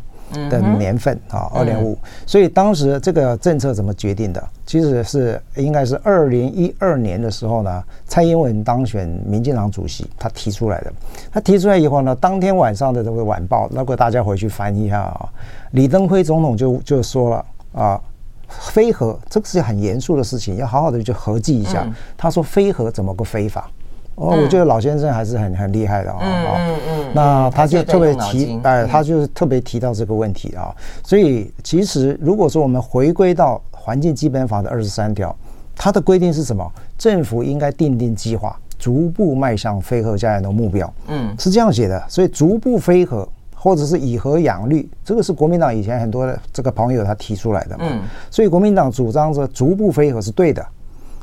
[0.50, 4.44] 的年份啊，二点五，所以当时这个政策怎么决定的？
[4.66, 10.94] 其实是应该是二零一二年的时候呢，蔡英文当选民进党主席，他提出来的。
[11.32, 15.30] 他提出来以后呢，当天晚上的这个晚报，如果大家回去翻一下啊，
[15.72, 18.02] 李登辉总统就就说了啊，
[18.48, 21.86] 非核这个是很严肃的事情，要好好的去合计一下。
[22.18, 23.70] 他说非核怎么个非法？
[24.16, 26.20] 哦，我觉得老先生还是很很厉害的啊。
[26.22, 27.12] 嗯嗯嗯。
[27.14, 30.74] 那他就特别提，哎，他就是特别提到这个问题啊。
[31.04, 35.36] 所以其实如果说我们回归到环境基本法的二十三条，
[35.76, 36.70] 它的规定是什么？
[36.98, 40.94] 政府应该定定计划，逐步迈向非核家园的目标。
[41.08, 42.04] 嗯，是这样写的。
[42.08, 47.76] 所以逐步非核，或者是以核养绿，这个是国民党以前很多的这个朋友他提出来的。
[47.80, 50.64] 嗯，所以国民党主张着逐步非核是对的。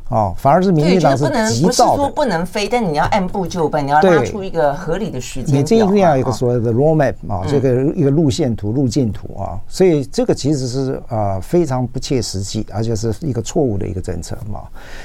[0.08, 1.62] 哦，反而是民进党是急躁的。
[1.64, 5.56] 不是说不能飞，但你要按部就班，你要拉出一个合理的时间表。
[5.56, 9.60] 你这一定要有一个所谓的 roadmap 啊，这个一个路线图、路径图啊。
[9.68, 14.60] 所以这个其实是呃非常不切实际，而且是一个错误的一个政策嘛。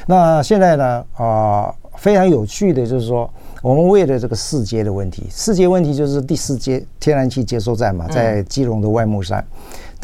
[0.08, 3.30] 那现在呢啊，非常有趣的就是说，
[3.62, 9.46] 我们为了这个四阶的问题，四阶问题就是第四阶天然气接收站嘛，在基隆的外木山。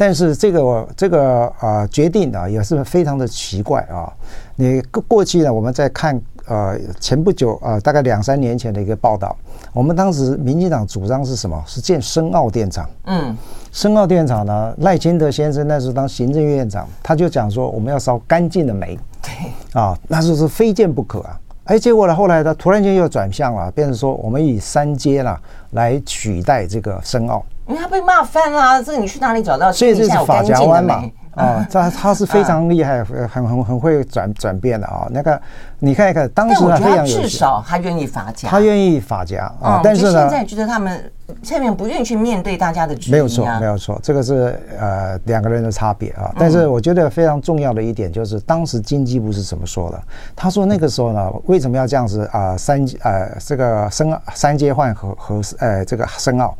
[0.00, 4.10] 但是这个这个啊决定啊也是非常的奇怪啊。
[4.56, 9.36] 你过过去呢，我们在看呃前不久啊、呃，大概两三年前的一个报道。
[9.74, 11.62] 我们当时民进党主张是什么？
[11.66, 12.88] 是建深澳电厂。
[13.04, 13.36] 嗯，
[13.72, 18.98] 深澳电厂呢，赖清德先生那时候当行政院长，他就讲说我们要烧干净的煤。
[19.20, 21.38] 对啊，那时候是非建不可啊。
[21.70, 27.44] 哎，结果呢，后来他突然间又转向了，变成说我们以三阶啦来取代这个深奥。
[27.68, 29.70] 因为他被骂翻了，这个你去哪里找到？
[29.70, 31.04] 所以这是法家湾嘛。
[31.36, 35.06] 啊， 他他是非常厉害，很很很会转转变的啊。
[35.12, 35.40] 那个
[35.78, 39.80] 你看一看，当时非常至少他愿意法家，他愿意法家啊。
[39.84, 41.12] 但是呢，现在觉得他们
[41.42, 43.12] 下面不愿意去面对大家的质疑。
[43.12, 46.34] 没有错，没有错，这个是呃两个人的差别啊。
[46.38, 50.02] 但是我觉得非常重要的一点就是，当时经济部是怎么说的？
[50.34, 52.56] 他说那个时候呢，为什么要这样子啊？
[52.56, 56.54] 三呃这个深三阶换和和呃这个深奥。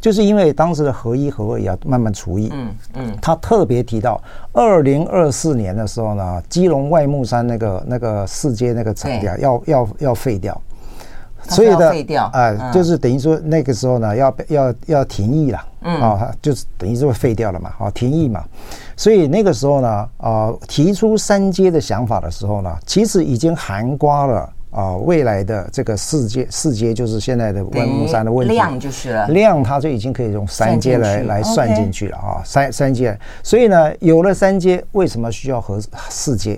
[0.00, 4.18] 就是因为当时的合一、合二也要慢慢除役，嗯嗯，他特别提到，
[4.50, 10.58] 二零二四年的时候呢，基隆外木山那个那个四阶那个厂要要要要废掉，
[11.48, 16.00] 所以的废掉，哎，就是等于说那个时候呢，要要要停役了，嗯。
[16.00, 18.44] 啊，就是等于说废掉了嘛，啊，停役嘛，
[18.96, 24.50] 所以那个时候呢，啊，提出三阶的想法的时候呢，其实已经含刮了。
[24.70, 36.56] 啊，未来的这个四阶四阶就是现在的万木山的问题，量就是了，量它就已经可以用三阶来来算进去了啊，三三阶，所以呢，有了三阶，为什么需要和四接？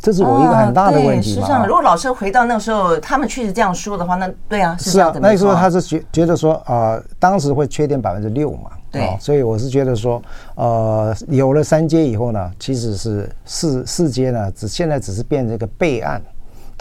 [0.00, 1.36] 这是我一个很大的问题嘛。
[1.36, 10.20] 实际上，如果老师回到那个时候，他们确实这样说的话，那对啊，是啊，那个时候他是觉觉得说啊，当时会缺点百分之六嘛，对，所以我是觉得说，
[10.56, 16.20] 呃，有了三阶以后呢，其实是四四阶呢，只现在只是变成一个备案。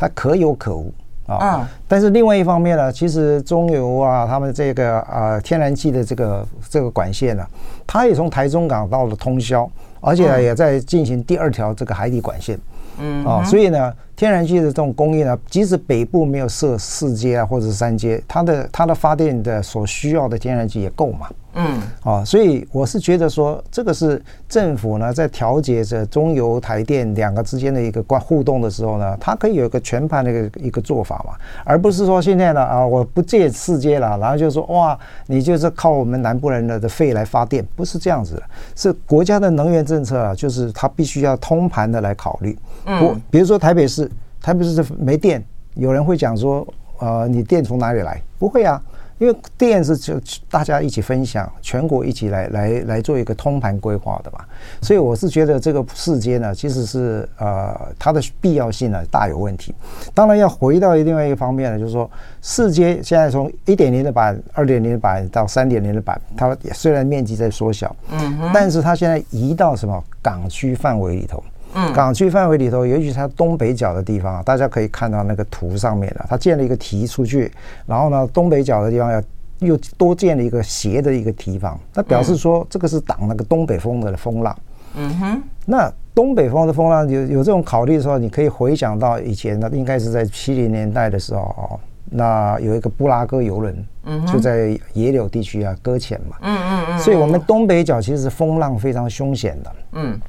[0.02, 0.94] 它可有可无
[1.28, 7.46] 啊，但是另外一方面呢，其实中油啊，他们这个啊天然气的这个这个管线呢，
[7.86, 12.58] 它也从台中港到了通宵，而且也在进行第二条这个海底管线，
[13.00, 21.30] 嗯啊，所以呢，天然气的这种供应呢，即使北部没有设四阶啊或者三阶，它的它的发电的所需要的天然气也够嘛。
[21.56, 31.34] 嗯，啊，所以我是觉得说，这个是政府呢在调节着中油、台电两个之间的一个关互动的时候呢，它可以有一个全盘的一个一个做法嘛，
[31.66, 38.44] 而不是说现在呢啊，我不借世界了，然后就说哇，你就是靠我们南部人的的肺来发电，不是这样子的，
[38.76, 42.58] 是国家的能源政策啊，就是它必须要通盘的来考虑。
[42.86, 44.10] 嗯，比如说台北市，
[44.40, 46.66] 台北市没电，有人会讲说，
[47.00, 48.22] 呃，你电从哪里来？
[48.38, 48.80] 不会啊。
[49.20, 54.40] 因为电是就大家一起分享，全国一起来来来做一个通盘规划的嘛，
[54.82, 59.76] 所以我是觉得这个四接呢，其实是呃它的必要性呢大有问题。
[60.14, 62.10] 当然要回到另外一个方面呢，就是说
[62.42, 71.44] 四接现在从一点零的版、二点零的版到三点零的版，它虽然面积在缩小，嗯，但是它现在移到什么港区范围里头。
[71.74, 77.52] 嗯，港区范围里头，尤其是它东北角的地方，大家可以看到那个图上面的，它建了一个堤出去，
[77.86, 79.22] 然后呢，东北角的地方要
[79.60, 84.58] 又多建了一个斜的一个堤防，那表示说这个是挡那个东北风的风浪。
[84.96, 91.80] 嗯哼，那东北风的风浪有有这种考虑的时候，你可以回想到以前呢，应该是在七零年代的时候哦，
[92.10, 96.38] 那有一个布拉格游轮，嗯，就在野柳地区啊搁浅嘛。
[96.42, 99.76] 嗯嗯嗯，所以我们东北角其实是风浪非常凶险的。
[99.92, 100.20] 嗯。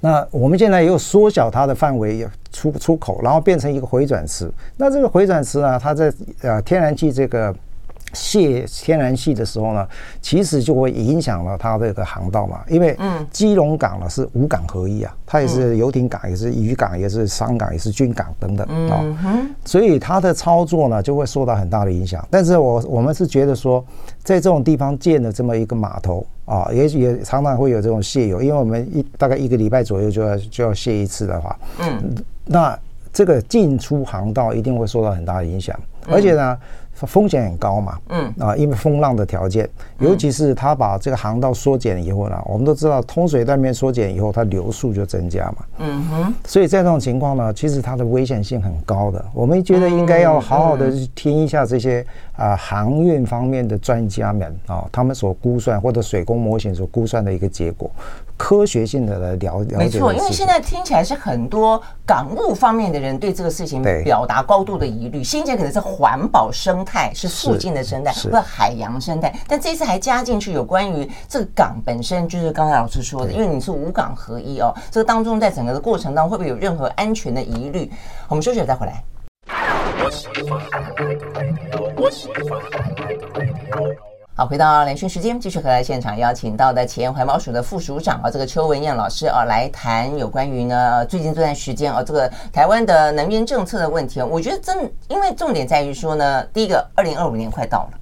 [0.00, 4.50] 那我们现在也有缩小它的范围，有出出口，然后变成一个回转池。
[4.76, 7.54] 那这个回转池呢，它在呃天然气这个。
[8.12, 9.86] 泄天然气的时候呢，
[10.22, 12.96] 其实就会影响了它这个航道嘛，因为
[13.30, 19.04] 基隆港呢是五港合一啊，它也是游艇港，也是渔港，也是商港，也是军港等等啊，
[19.66, 22.26] 所以它的操作呢就会受到很大的影响。
[22.30, 23.84] 但是我我们是觉得说，
[24.22, 32.14] 在这种地方建的这么一个码头啊，也许也常常会有这种泄油，因为我们一大概一个礼拜左右就要就要泄一次的话，嗯，
[32.46, 32.78] 那
[33.12, 36.58] 这个进出航道一定会受到很大的影响，而且呢。
[37.04, 49.22] 风险很高嘛，嗯啊，因为风浪的条件，尤其是它把这个航道缩减以后呢，我们都知道通水断面缩减以后，它流速就增加嘛，嗯哼，所以在这种情况呢，其实它的危险性很高的。
[49.34, 52.06] 我们觉得应该要好好的听一下这些
[52.36, 57.90] 啊航运方面的专家们啊，他们所估算或者水工模型所估算的一个结果。
[58.36, 65.24] 科学性的来了解，没错，因为现在听起来是很多港务方面的人对这个事情表达高度的疑虑。
[65.24, 77.90] 先前可能是环保生态，是附近的生态或者海洋生态，但这次还加进去有关于这个港本身，就是刚才老师说的，因为你是五港合一哦，这个当中在整个的过程当中会不会有任何安全的疑虑？
[78.28, 79.02] 我们休息了再回来。
[84.38, 94.20] 好，回到连讯时间，继续和来现场邀请到的前环保署的副署长啊，这个邱文燕老师啊，来谈有关于呢最近这段时间啊，这个台湾的能源政策的问题。
[94.20, 97.98] 我觉得真因为重点在于说呢，第一个，二零二五年快到了。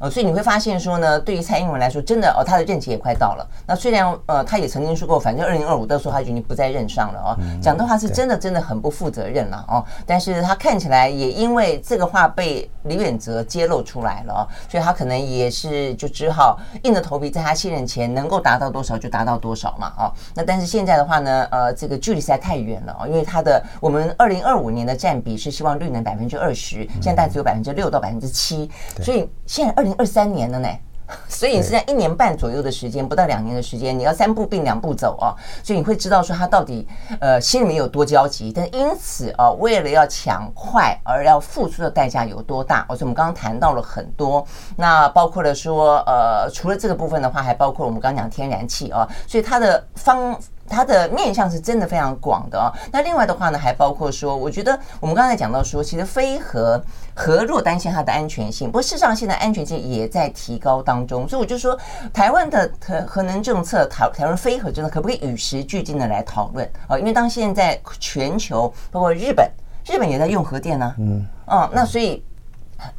[0.00, 3.46] 呃，所以你会发现说呢，对于蔡英文来说，真的哦，他的任期也快到了。
[3.66, 9.84] 那虽然呃，他也曾经说过，反正二零二五的时候他已经不在任上了哦，讲的话是真的，真的很不负责任了哦。
[10.06, 14.40] 但是他看起来也因为这个话被李远哲揭露出来了哦，
[14.70, 20.12] 所以他可能也是就只好硬着头皮在他卸任前能够达到多少就达到多少嘛哦。
[20.34, 28.70] 那但是现在的话呢，呃，这个距离实在太远了哦，因为他的我们二零二五年的占比是希望绿能百分之二十，现在大概只有百分之六到百分之七，
[29.02, 30.68] 所以现在二零二三年了呢，
[31.28, 35.30] 所以你是在一年半左右的时间，不到两年的时间，你要三步并两步走啊，
[35.62, 36.84] 所以你会知道说他到底
[37.20, 50.36] 呃心里面有多焦急，但因此啊，为了要抢快而要付出的代价有多大，而且我们刚刚谈到了很多，那包括了说呃，除了这个部分的话，还包括我们刚刚讲天然气啊，所以它的方。
[50.68, 52.72] 它的面向是真的非常广的哦。
[52.92, 56.82] 那另外的话呢，还包括说，我觉得我们刚才讲到说，其实非核
[57.14, 61.28] 核若担心它的安全性，不过事实上现在安全性也在提高当中。
[61.28, 61.78] 所以我就说，
[62.12, 66.98] 台湾的核核能政策，台台湾非核政策可不可以与时俱进的来讨论啊？
[66.98, 69.50] 因为当现在全球包括日本，
[69.86, 72.24] 日本也在用核电呢，嗯，哦，那所以。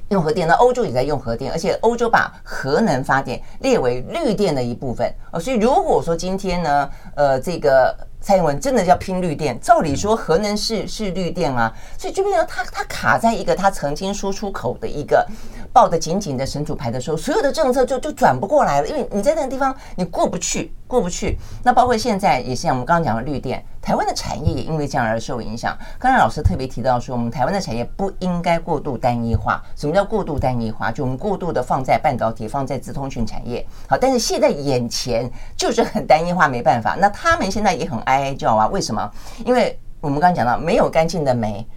[0.10, 5.40] 用核电，那欧洲也在用核电，而且欧洲把核能发电列为绿电的一部分哦。
[5.40, 15.26] 所以如果说今天呢，呃，这个蔡英文真的要拼绿电，照理说核能是是绿电啊，所以就变成他他卡在一个他曾经说出口的一个
[15.72, 20.74] 抱得紧紧的神主牌的时候，所有的政策就就转不过来了，因为你在那个地方你过不去。
[20.88, 25.78] 过不去，那包括现在也是像我们刚刚讲的绿电，台湾的产业也因为这样而受影响。
[26.00, 29.62] 刚才老师特别提到说，我们台湾的产业不应该过度单一化。
[29.76, 30.92] 什么叫过度单一化？
[30.92, 33.66] 就我们过度的放在半导体、放在资通讯产业。
[33.88, 36.96] 好，但是现在眼前就是很单一化，没办法。
[37.00, 39.12] 那他们现在也很哀哀叫啊，为什么？
[39.46, 41.68] 因为我们刚刚讲到，没有干净的煤。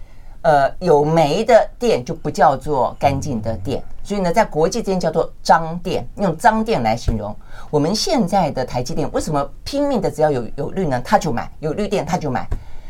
[0.43, 7.35] 呃，有煤的电就不叫做干净的电，所以呢，在国际之间叫做脏电，用脏电来形容。
[7.69, 12.47] 我们现在的台积电为什么拼命的只要有有绿能，他就买，有绿电他就买，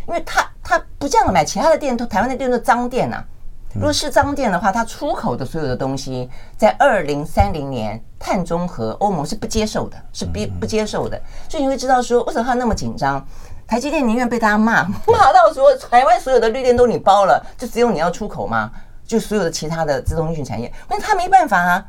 [0.07, 3.25] 因为他他不这样买，其他的电都台湾的电都脏电呐、啊。
[3.73, 11.17] 如果是脏电的话，它出口的所有的东西，在二零三零年碳中和，欧盟是不接受的，是不不接受的。
[11.47, 13.25] 所以你会知道说，为什么他那么紧张？
[13.71, 18.69] 台积电宁愿被大家骂，骂到说台湾所有的绿电都你包了，就只有你要出口吗？
[19.07, 21.85] 就所有的其他的资通讯产业，那他没办法啊。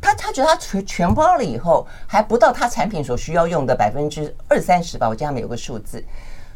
[0.00, 6.00] 他他觉得他全全包了以后，还不到他产品所需要用的百分之二三十吧，我记得他们有个数字。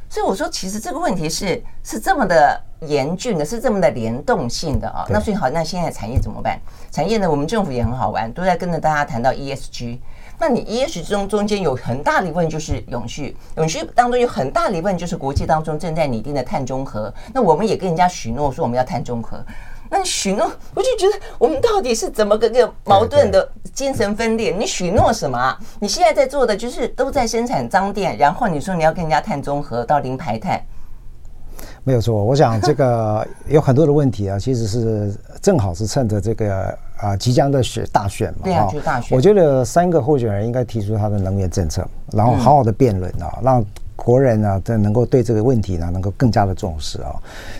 [0.08, 5.04] 所以我说，其实这个问题是是这么的严峻的，是这么的联动性的啊。
[5.08, 6.60] 那所以好，那现在产业怎么办？
[6.92, 9.98] 产业呢，我们政府也很好玩，都在跟着大家谈到 ESG。
[10.40, 17.12] 那你 ESG 中中间有很大的一部分就是永续，永续当中有很大的一部分就是国际当中正在拟定的碳中和。
[17.34, 19.44] 那我们也跟人家许诺说我们要碳中和，
[19.90, 24.50] 那你许诺，我就觉得我们到底是怎么个个矛盾的精神分裂？
[24.50, 25.58] 你许诺什么啊？
[25.78, 30.58] 你现在在做的就是都在生产脏电，然后你说你要跟人家碳中和到零排碳。
[31.84, 39.16] 没有错，我想这个 有很多的问题啊，其实是正好是趁着这个啊即将的选大选嘛，对啊，就大选。
[39.16, 43.64] 我觉得三个候选人应该提出他的能源政策，然后好好的辩论啊，让
[43.96, 47.14] 国人呢这能够对这个问题呢能够更加的重视啊。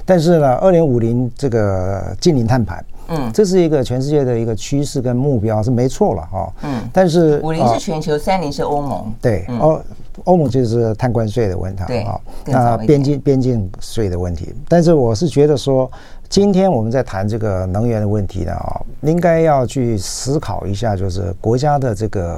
[0.05, 2.85] 但是呢，二零五零这个近零碳排。
[3.11, 6.53] 嗯，这是一个全世界的一个趋势跟目标是没错了哈。
[6.63, 9.13] 嗯，但是五零是全球，三零是欧盟。
[9.21, 9.81] 对，欧
[10.25, 14.55] 欧盟就是碳关税的问题啊，那边境边境税的问题。
[14.69, 15.91] 但是我是觉得说。
[16.31, 22.37] 今天我们在谈这个能源的问题呢，啊，应该要去思考一下，就是国家的这个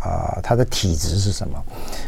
[0.00, 1.54] 啊，它的体制是什么？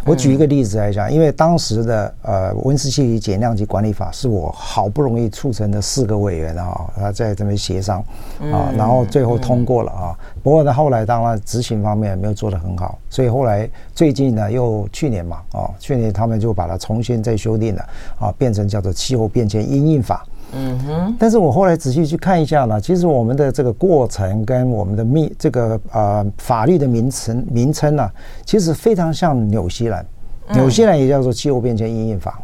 [0.04, 8.04] 我举一个例子来讲，因为当时的呃温室气体减量及管理法是我好不容易促成的四个委员啊，他在这边协商
[8.52, 10.18] 啊，然后最后通过了啊。
[10.42, 20.26] 不过呢，后来当然执行方面没有做得很好，所以后来最近呢，又去年嘛，啊，去年他们就把它重新再修订了啊，变成叫做气候变迁因应法。
[20.52, 28.10] 嗯哼，但是我后来仔细去看一下呢，其实我们的这个过程跟我们的密这个呃法律的名称名称呢，
[28.44, 30.04] 其实非常像纽西兰，
[30.52, 32.40] 纽西兰也叫做气候变迁因应法，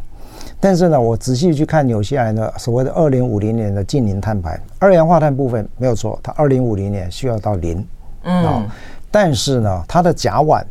[0.59, 7.85] 但是呢，我仔细去看纽西兰的所谓的二零五零年的近零碳排，二氧化碳部分没有错，它二零五零年需要到零，
[8.23, 8.65] 嗯，
[9.11, 10.63] 但是呢，它的甲烷。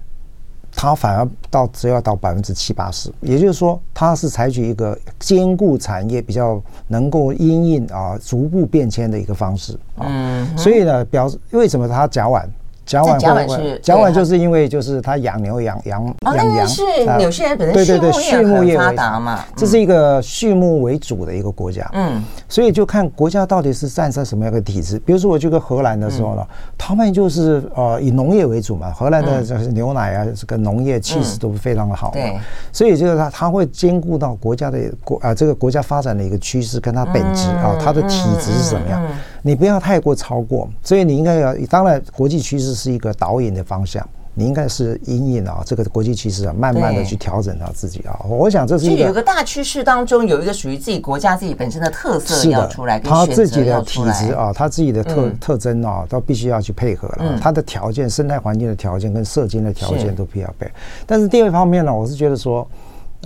[0.78, 10.06] 它反而到只要到百分之七八十，也就是说，它是采取一个兼顾产业比较能够因应啊逐步变迁的一个方式啊。
[10.54, 12.44] 所以呢，表示为什么它甲烷
[12.86, 16.82] 甲烷甲烷是甲烷，就是因为就是他养牛养羊养羊是
[17.18, 25.00] 纽西兰本身畜牧业畜牧业发达嘛，这是一个畜牧为主的一个国家，嗯，所以就看国家到底是站在什么样的体制。
[25.00, 26.46] 比如说我去个荷兰的时候呢，
[26.78, 32.38] 他们就是呃以农业为主嘛，荷兰的这是牛奶啊，这个农业气势都非常的好，对，
[32.72, 39.02] 所以就是它它会兼顾到国家的国啊这个国家发展的一个趋势跟它本质啊，它的体质是怎么样，
[39.42, 42.75] 你不要太过超过，所以你应该要当然国际趋势。
[42.76, 48.20] 是一个导引的方向，你应该是因应啊，这个国际趋势啊，慢慢的去调整到自己啊。
[48.28, 57.38] 我想这是一个，有一个大趋势当中有一个属于自己国家自己本身的特色要出来，他自己的体质啊，他自己的特特征啊，都必须要去配合了。
[57.40, 60.70] 他的条件、生态环境的条件跟社经的条件都必须要配。
[61.06, 62.68] 但是第二方面呢，我是觉得说。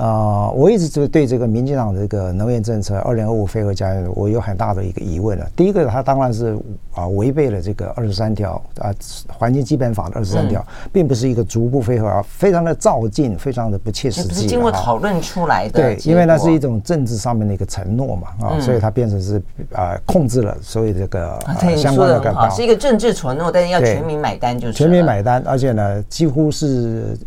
[0.01, 5.47] 啊、呃，我一直就对这个民进党的这个能源政策“二零二五非核家园”我有很大的一个疑问了。
[5.55, 6.59] 第一个，它当然是
[6.95, 8.91] 啊违背了这个二十三条啊
[9.29, 14.43] 环境基本法的二十三条，并不是一个逐步非核，而非常的照进，非常的不切实际。
[14.43, 15.73] 是经过讨论出来的。
[15.73, 19.43] 对，因为那是一种政治上面的一个承诺嘛啊，所以它变成是
[19.75, 27.19] 啊控制了所有这个、啊、相关的好，是一个政治承诺，但是要全民买单就是全民买单，而且呢几乎是。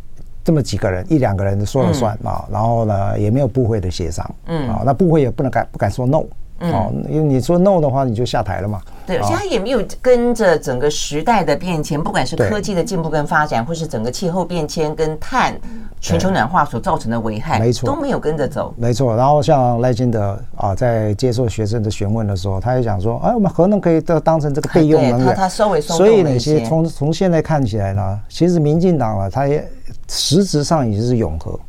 [0.43, 4.67] 这么几个人，一两个人说了算啊，然后呢，也没有部会的协商，嗯。
[4.69, 6.23] 啊，那部会也不能敢不敢说 no，
[6.59, 8.81] 哦，因为你说 no 的话，你就下台了嘛。
[9.05, 15.53] 对，而且他也没有跟着整个时代的变迁，不管是科技的进步跟发展，或是整个气候变迁跟碳
[15.99, 18.73] 全球暖化所造成的危害，没错，都没有跟着走。
[18.77, 19.13] 没错。
[19.15, 25.27] 然后像赖清德啊，在接受学生的询问的时候，他也讲说，哎，我们核能可以当当成这个备用能源。
[25.27, 29.67] 他他稍微松所以那些从从现在看起来呢，其实民进党啊，他也。
[30.09, 31.59] 实质上已经是永和，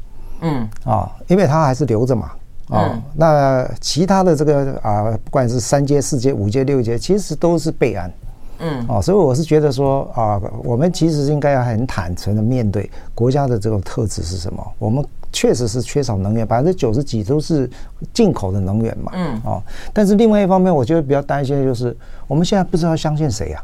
[0.41, 2.33] 嗯啊，因为他还是留着嘛，
[2.69, 8.11] 啊，那其他的这个啊，不管是三阶、四阶、五阶、六阶，其实都是备案，
[8.59, 14.67] 嗯，哦，所以我是觉得说啊，我们其实应该要很坦诚的面对国家的这种特质是什么。
[14.79, 17.69] 我们确实是缺少能源，百分之九十几都是
[18.13, 19.41] 进口的能源嘛，嗯。
[19.45, 19.63] 哦，
[19.93, 21.95] 但是另外一方面，我觉得比较担心的就是
[22.27, 23.63] 我们现在不知道相信谁呀，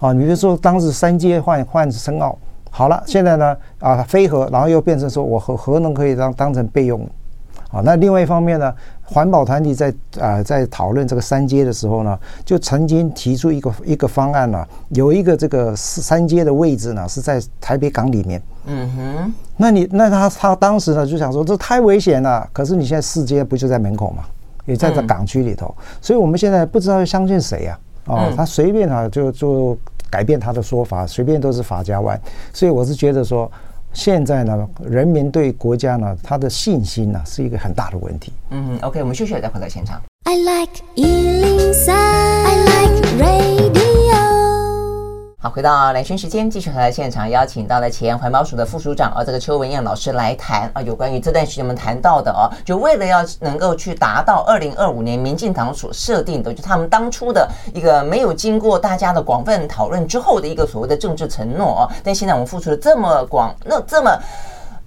[0.00, 2.36] 啊，你比如说当时三阶换换深澳。
[2.76, 7.08] 好了，现在呢啊，非核，然后又变成说我核核能可以当当成备用，
[7.74, 8.72] 啊，那另外一方面呢，
[9.02, 24.22] 环保团体在啊在讨论这个三阶的时候呢，就曾经提出一个一个方案呢，有一个这个三阶的位置呢是在台北港里面，嗯哼，那你那他他当时呢就想说这太危险了，可是你现在四阶不就在门口吗？
[24.66, 29.78] 也在这港区里头，所以我们现在不知道要相信谁呀，啊，他随便啊就就。
[30.10, 32.20] 改变他的说法，随便都是法家湾，
[32.52, 33.50] 所以我是觉得说，
[33.94, 38.32] 现在呢，人民对国家呢，他的信心呢，是一个很大的问题。
[38.50, 40.02] 嗯，OK，我们休息了再回到现场。
[40.24, 43.53] I like 103, I like radio
[45.44, 64.18] 好，回到蓝轩时间，继续和现场邀请到了前环保署的副署长啊，这个邱文燕老师来谈啊，有关于这段时间我们谈到的哦，就为了要能够去达到二零二五年民进党所设定的，就他们当初的一个没有经过大家的广泛讨论之后的一个所谓的政治承诺哦，但现在我们付出了这么广，那这么。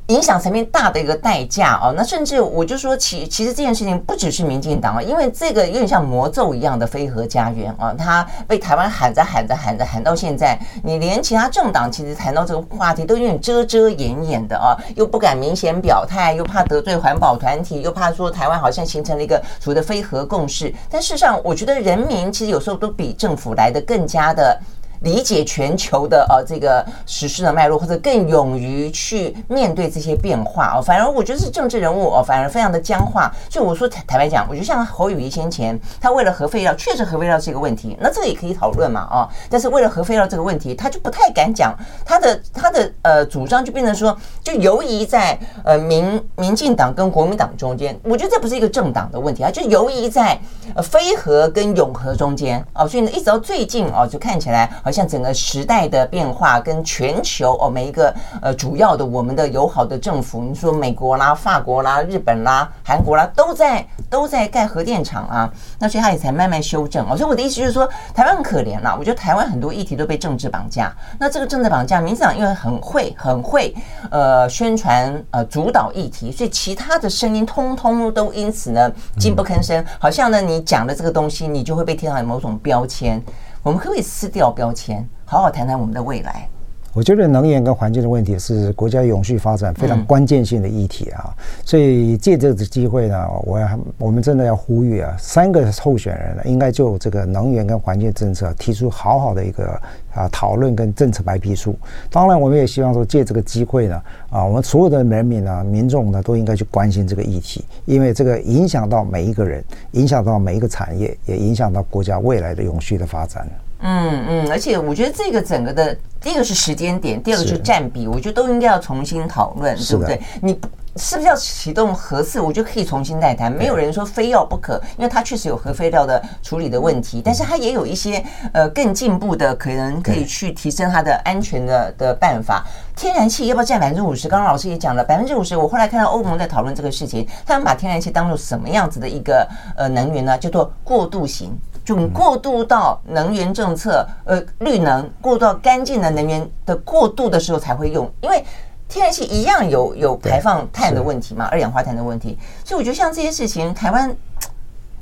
[0.07, 24.57] 影响层面大的一个代价哦，那甚至我就说其其实这件事情不只是民进党啊，因为这个有点像魔咒一样的非核家园啊，它被台湾喊着喊着喊着喊到现在，你连其他政党其实谈到这个话题都有点遮遮掩掩的啊，又不敢明显表态，又怕得罪环保团体，又怕说台湾好像形成了一个所谓的非核共识，但事实上我觉得人民其实有时候都比政府来得更加的。
[25.01, 30.81] 理解全球的呃这个时事的脉络，或者更勇于去面对这些变化哦。
[30.81, 33.31] 反而我觉得是政治人物哦，反而非常的僵化。
[33.49, 39.29] 所以我说坦坦白讲，我觉得像侯友谊先前，他为了核废料，确实核废料是一个问题，那这个也可以讨论嘛啊。
[39.49, 47.97] 但是为了核废料这个问题，他就不太敢讲他的他的呃主张，就变成说就游移在呃民民进党跟国民党中间。
[48.03, 50.39] 我觉得这不是一个政党的问题啊，就游移在
[50.73, 52.87] 呃非核跟永核中间哦。
[52.87, 54.67] 所以呢，一直到最近哦，就看起来。
[54.87, 67.17] 好像整个时代的变化跟全球哦，每一个呃主要的我们的友好的政府，你说美国啦、法国啦、日本啦、韩国啦，都在都在盖核电厂啊，那所以他也才慢慢修正哦。
[67.17, 68.95] 所以我的意思就是说，台湾很可怜啦。
[68.97, 70.95] 我觉得台湾很多议题都被政治绑架。
[71.19, 73.75] 那这个政治绑架，民进党因为很会很会
[74.09, 79.85] 呃宣传呃主导议题，所以其他的声音通通都因此呢禁不吭声。
[79.99, 83.21] 好像呢你讲的这个东西，你就会被贴上某种标签。
[83.67, 86.49] 我们可不可以撕掉标签，好好谈谈我们的未来？
[86.97, 93.69] 我觉得能源跟环境的问题是国家永续发展非常关键性的议题啊，嗯、所以借这个机会呢，我要
[93.99, 99.79] 我们真的要呼吁啊，三个候选人呢，应该就这个能源跟环境政策提出好好的一个
[100.11, 101.77] 啊讨论跟政策白皮书。
[102.09, 113.47] 当然，我们也希望说借这个机会呢，啊，我们所有的人民呢、民众呢，都应该去关心这个议题，因为这个影响到每一个人，影响到每一个产业，也影响到国家未来的永续的发展。
[113.79, 120.19] 嗯嗯，而且我觉得这个整个的第一个是时间点，第二个是占比，我觉得都应该要重新讨论，对不对？
[120.41, 120.59] 你
[120.95, 122.41] 是不是要启动核四？
[122.41, 132.65] 我觉得可以重新再谈，没有人说非要不可，因为它确实有核废料的处理的问题，但是它也有一些呃更进步的，可能可以去提升它的安全的的办法。
[132.95, 134.27] 天然气要不要占百分之五十？
[134.27, 135.55] 刚刚老师也讲了，百分之五十。
[135.55, 139.47] 我后来看到欧盟在讨论这个事情，他们把天然气当做什么样子的一个
[139.77, 140.35] 呃能源呢？
[140.35, 141.55] 叫做过渡型。
[141.87, 148.43] 就过渡到能源政策，呃，绿能过渡到干净的能源的过渡的时候才会用，因为
[148.89, 154.13] 天然气一样有有排放碳的问题嘛，二氧化碳的问题，所以我觉得像这些事情，台湾。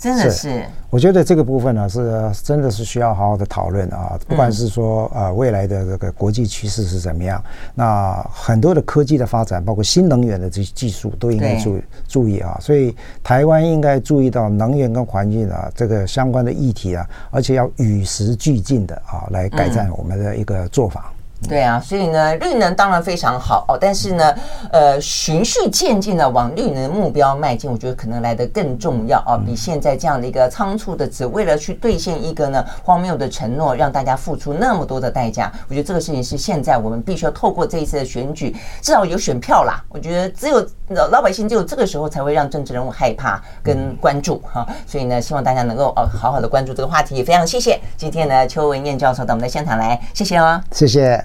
[0.06, 4.16] 真的是，是，我觉得这个部分呢是真的是需要好好的讨论啊。
[4.28, 7.43] 不管是说呃未来的这个国际趋势是怎么样，
[7.74, 12.56] 那很多的科技的发展，包括新能源的这些技术，都应该注注意啊。
[12.62, 21.12] 所以台湾应该注意到能源跟环境啊这个相关的议题啊，而且要与时俱进的啊来改善我们的一个做法。
[21.47, 24.35] 对啊，所以呢，绿能当然非常好哦，但是呢，
[24.71, 35.51] 呃，循序渐进的往绿能目标迈进，我觉得可能来得更重要啊，比现在这样的一个仓促的，只为了去兑现一个呢荒谬的承诺，让大家付出那么多的代价。
[35.67, 39.83] 我觉得这个事情是现在我们必须要透过这一次的选举，至少有选票啦。
[39.89, 40.65] 我觉得只有
[41.11, 44.65] 老百姓只有这个时候才会让政治人物害怕跟关注哈。
[44.87, 47.15] 所以呢，希望大家能够哦好好的关注这个话题。
[47.15, 51.23] 也非常谢谢今天呢邱文燕教授到我们的现场来，谢谢哦，谢谢。